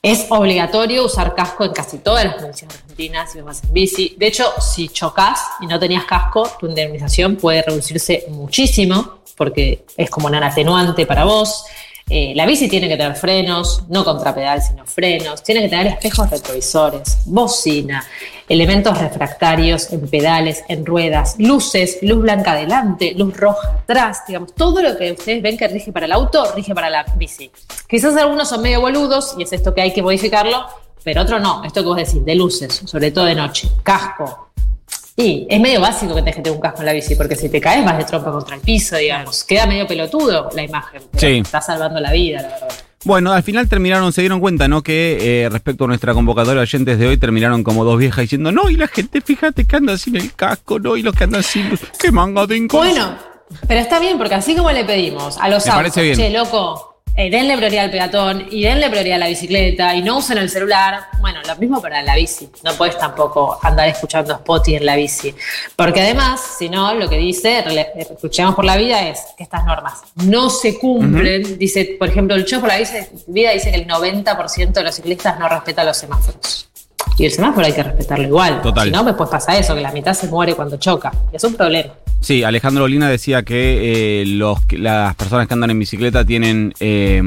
es 0.00 0.26
obligatorio 0.30 1.04
usar 1.04 1.34
casco 1.34 1.64
en 1.64 1.72
casi 1.72 1.98
todas 1.98 2.24
las 2.24 2.34
provincias 2.34 2.72
argentinas 2.74 3.32
si 3.32 3.40
vas 3.40 3.64
en 3.64 3.72
bici. 3.72 4.14
De 4.18 4.26
hecho, 4.28 4.52
si 4.60 4.88
chocas 4.88 5.40
y 5.60 5.66
no 5.66 5.78
tenías 5.78 6.04
casco, 6.04 6.48
tu 6.58 6.66
indemnización 6.66 7.36
puede 7.36 7.62
reducirse 7.62 8.24
muchísimo 8.28 9.20
porque 9.36 9.84
es 9.96 10.10
como 10.10 10.28
un 10.28 10.34
atenuante 10.36 11.06
para 11.06 11.24
vos. 11.24 11.64
Eh, 12.10 12.34
la 12.36 12.44
bici 12.44 12.68
tiene 12.68 12.86
que 12.86 12.98
tener 12.98 13.16
frenos, 13.16 13.84
no 13.88 14.04
contrapedal, 14.04 14.60
sino 14.60 14.84
frenos. 14.84 15.42
Tiene 15.42 15.62
que 15.62 15.68
tener 15.68 15.86
espejos 15.86 16.28
retrovisores, 16.28 17.18
bocina, 17.24 18.04
elementos 18.46 18.98
refractarios 18.98 19.90
en 19.90 20.06
pedales, 20.08 20.64
en 20.68 20.84
ruedas, 20.84 21.36
luces, 21.38 21.98
luz 22.02 22.20
blanca 22.20 22.52
adelante, 22.52 23.14
luz 23.16 23.34
roja 23.34 23.68
atrás. 23.82 24.22
Digamos, 24.26 24.54
todo 24.54 24.82
lo 24.82 24.96
que 24.98 25.12
ustedes 25.12 25.42
ven 25.42 25.56
que 25.56 25.66
rige 25.66 25.92
para 25.92 26.04
el 26.04 26.12
auto, 26.12 26.52
rige 26.54 26.74
para 26.74 26.90
la 26.90 27.06
bici. 27.16 27.50
Quizás 27.88 28.14
algunos 28.16 28.48
son 28.50 28.60
medio 28.60 28.82
boludos 28.82 29.34
y 29.38 29.42
es 29.44 29.52
esto 29.52 29.74
que 29.74 29.80
hay 29.80 29.92
que 29.94 30.02
modificarlo, 30.02 30.66
pero 31.02 31.22
otro 31.22 31.40
no. 31.40 31.64
Esto 31.64 31.80
que 31.80 31.86
vos 31.86 31.96
decís, 31.96 32.22
de 32.22 32.34
luces, 32.34 32.82
sobre 32.84 33.12
todo 33.12 33.24
de 33.24 33.34
noche, 33.34 33.70
casco, 33.82 34.43
y 35.16 35.46
es 35.48 35.60
medio 35.60 35.80
básico 35.80 36.14
que 36.14 36.24
que 36.24 36.32
tener 36.32 36.52
un 36.52 36.60
casco 36.60 36.80
en 36.80 36.86
la 36.86 36.92
bici, 36.92 37.14
porque 37.14 37.36
si 37.36 37.48
te 37.48 37.60
caes 37.60 37.84
vas 37.84 37.98
de 37.98 38.04
trompa 38.04 38.32
contra 38.32 38.56
el 38.56 38.60
piso, 38.62 38.96
digamos. 38.96 39.44
Queda 39.44 39.66
medio 39.66 39.86
pelotudo 39.86 40.50
la 40.54 40.62
imagen. 40.62 41.02
pero 41.12 41.20
Sí. 41.20 41.38
Está 41.38 41.60
salvando 41.60 42.00
la 42.00 42.12
vida, 42.12 42.42
la 42.42 42.48
verdad. 42.48 42.68
Bueno, 43.04 43.32
al 43.32 43.42
final 43.42 43.68
terminaron, 43.68 44.12
se 44.14 44.22
dieron 44.22 44.40
cuenta, 44.40 44.66
¿no? 44.66 44.82
Que 44.82 45.44
eh, 45.44 45.48
respecto 45.50 45.84
a 45.84 45.88
nuestra 45.88 46.14
convocatoria 46.14 46.60
de 46.60 46.62
oyentes 46.62 46.98
de 46.98 47.06
hoy, 47.06 47.16
terminaron 47.18 47.62
como 47.62 47.84
dos 47.84 47.98
viejas 47.98 48.22
diciendo, 48.22 48.50
no, 48.50 48.70
y 48.70 48.76
la 48.76 48.88
gente, 48.88 49.20
fíjate 49.20 49.66
que 49.66 49.76
anda 49.76 49.98
sin 49.98 50.16
el 50.16 50.34
casco, 50.34 50.78
no, 50.80 50.96
y 50.96 51.02
los 51.02 51.14
que 51.14 51.24
andan 51.24 51.42
sin. 51.42 51.78
¡Qué 52.00 52.10
manga 52.10 52.46
de 52.46 52.56
incos-". 52.56 52.78
Bueno, 52.78 53.14
pero 53.68 53.80
está 53.80 54.00
bien, 54.00 54.16
porque 54.16 54.34
así 54.34 54.56
como 54.56 54.70
le 54.72 54.84
pedimos 54.86 55.36
a 55.38 55.48
los 55.50 55.66
Me 55.66 55.72
autos, 55.72 55.92
parece 55.92 56.02
bien. 56.02 56.16
che, 56.16 56.30
loco, 56.30 56.93
eh, 57.16 57.30
denle 57.30 57.56
prioridad 57.56 57.84
al 57.84 57.90
peatón 57.90 58.46
y 58.50 58.62
denle 58.64 58.90
prioridad 58.90 59.16
a 59.16 59.18
la 59.20 59.28
bicicleta 59.28 59.94
y 59.94 60.02
no 60.02 60.18
usen 60.18 60.38
el 60.38 60.50
celular. 60.50 61.04
Bueno, 61.20 61.40
lo 61.46 61.56
mismo 61.56 61.80
para 61.80 62.02
la 62.02 62.16
bici. 62.16 62.48
No 62.62 62.72
puedes 62.74 62.98
tampoco 62.98 63.58
andar 63.62 63.88
escuchando 63.88 64.32
Spotify 64.34 64.76
en 64.76 64.86
la 64.86 64.96
bici. 64.96 65.34
Porque 65.76 66.00
además, 66.00 66.40
si 66.58 66.68
no, 66.68 66.92
lo 66.94 67.08
que 67.08 67.16
dice, 67.18 67.64
escuchamos 67.96 68.54
por 68.56 68.64
la 68.64 68.76
vida, 68.76 69.08
es 69.08 69.20
que 69.36 69.44
estas 69.44 69.64
normas 69.64 70.02
no 70.16 70.50
se 70.50 70.78
cumplen. 70.78 71.58
Dice, 71.58 71.96
por 71.98 72.08
ejemplo, 72.08 72.34
el 72.36 72.44
show 72.44 72.60
por 72.60 72.68
la 72.68 72.78
bici- 72.80 73.08
vida 73.28 73.52
dice 73.52 73.70
que 73.70 73.76
el 73.76 73.86
90% 73.86 74.72
de 74.72 74.82
los 74.82 74.94
ciclistas 74.96 75.38
no 75.38 75.48
respeta 75.48 75.84
los 75.84 75.96
semáforos. 75.96 76.68
Y 77.16 77.26
el 77.26 77.32
semáforo 77.32 77.66
hay 77.66 77.72
que 77.72 77.82
respetarlo 77.82 78.26
igual. 78.26 78.60
Total. 78.62 78.86
Si 78.86 78.90
no, 78.92 79.04
después 79.04 79.30
pasa 79.30 79.56
eso, 79.56 79.74
que 79.74 79.80
la 79.80 79.92
mitad 79.92 80.14
se 80.14 80.26
muere 80.28 80.54
cuando 80.54 80.76
choca. 80.76 81.12
Y 81.32 81.36
es 81.36 81.44
un 81.44 81.54
problema. 81.54 81.92
Sí, 82.20 82.42
Alejandro 82.42 82.84
Olina 82.84 83.08
decía 83.08 83.42
que 83.42 84.22
eh, 84.22 84.26
los, 84.26 84.58
las 84.72 85.14
personas 85.14 85.46
que 85.46 85.54
andan 85.54 85.70
en 85.70 85.78
bicicleta 85.78 86.24
tienen 86.24 86.72
eh, 86.80 87.22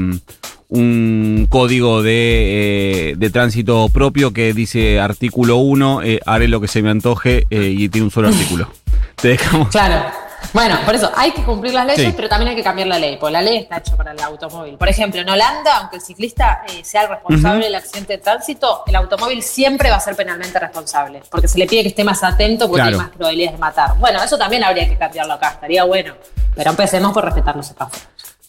un 0.68 1.46
código 1.48 2.02
de, 2.02 3.12
eh, 3.12 3.14
de 3.16 3.30
tránsito 3.30 3.88
propio 3.90 4.32
que 4.32 4.52
dice 4.52 5.00
artículo 5.00 5.56
1, 5.58 6.02
eh, 6.02 6.20
haré 6.26 6.48
lo 6.48 6.60
que 6.60 6.68
se 6.68 6.82
me 6.82 6.90
antoje 6.90 7.46
y 7.48 7.88
tiene 7.88 8.06
un 8.06 8.10
solo 8.10 8.28
artículo. 8.28 8.68
Te 9.14 9.28
dejamos. 9.28 9.68
Claro. 9.68 10.27
Bueno, 10.52 10.78
por 10.84 10.94
eso 10.94 11.10
hay 11.14 11.32
que 11.32 11.42
cumplir 11.44 11.74
las 11.74 11.86
leyes, 11.86 12.06
Sí. 12.06 12.12
pero 12.16 12.28
también 12.28 12.50
hay 12.50 12.56
que 12.56 12.62
cambiar 12.62 12.88
la 12.88 12.98
ley, 12.98 13.16
porque 13.20 13.32
la 13.32 13.42
ley 13.42 13.58
está 13.58 13.78
hecha 13.78 13.96
para 13.96 14.12
el 14.12 14.20
automóvil. 14.20 14.76
Por 14.76 14.88
ejemplo, 14.88 15.20
en 15.20 15.28
Holanda, 15.28 15.76
aunque 15.78 15.96
el 15.96 16.02
ciclista 16.02 16.62
eh, 16.68 16.82
sea 16.84 17.02
el 17.02 17.08
responsable 17.10 17.66
del 17.66 17.74
accidente 17.74 18.14
de 18.14 18.18
tránsito, 18.18 18.82
el 18.86 18.96
automóvil 18.96 19.42
siempre 19.42 19.90
va 19.90 19.96
a 19.96 20.00
ser 20.00 20.16
penalmente 20.16 20.58
responsable, 20.58 21.22
porque 21.30 21.48
se 21.48 21.58
le 21.58 21.66
pide 21.66 21.82
que 21.82 21.88
esté 21.88 22.02
más 22.04 22.22
atento 22.24 22.66
porque 22.66 22.82
Claro. 22.82 22.90
tiene 22.96 23.04
más 23.08 23.16
probabilidades 23.16 23.52
de 23.52 23.58
matar. 23.58 23.98
Bueno, 23.98 24.22
eso 24.22 24.38
también 24.38 24.64
habría 24.64 24.88
que 24.88 24.96
cambiarlo 24.96 25.34
acá, 25.34 25.48
estaría 25.50 25.84
bueno. 25.84 26.14
Pero 26.56 26.70
empecemos 26.70 27.12
por 27.12 27.24
respetar 27.24 27.54
los 27.54 27.66
semáforos. 27.66 28.06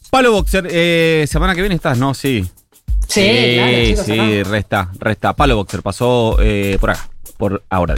Palo 0.10 0.32
Boxer, 0.32 0.68
eh, 0.72 1.26
semana 1.30 1.54
que 1.54 1.62
viene 1.62 1.76
estás, 1.76 1.98
¿no? 1.98 2.14
Sí. 2.14 2.50
Sí, 3.08 3.54
claro, 3.56 3.72
chicos, 3.86 4.06
sí, 4.06 4.44
resta, 4.44 4.90
resta. 5.00 5.34
Palo 5.36 5.56
Boxer 5.58 5.82
pasó 5.82 6.38
eh, 6.40 6.78
por 6.80 6.92
acá, 6.92 7.10
por 7.38 7.64
ahora. 7.70 7.96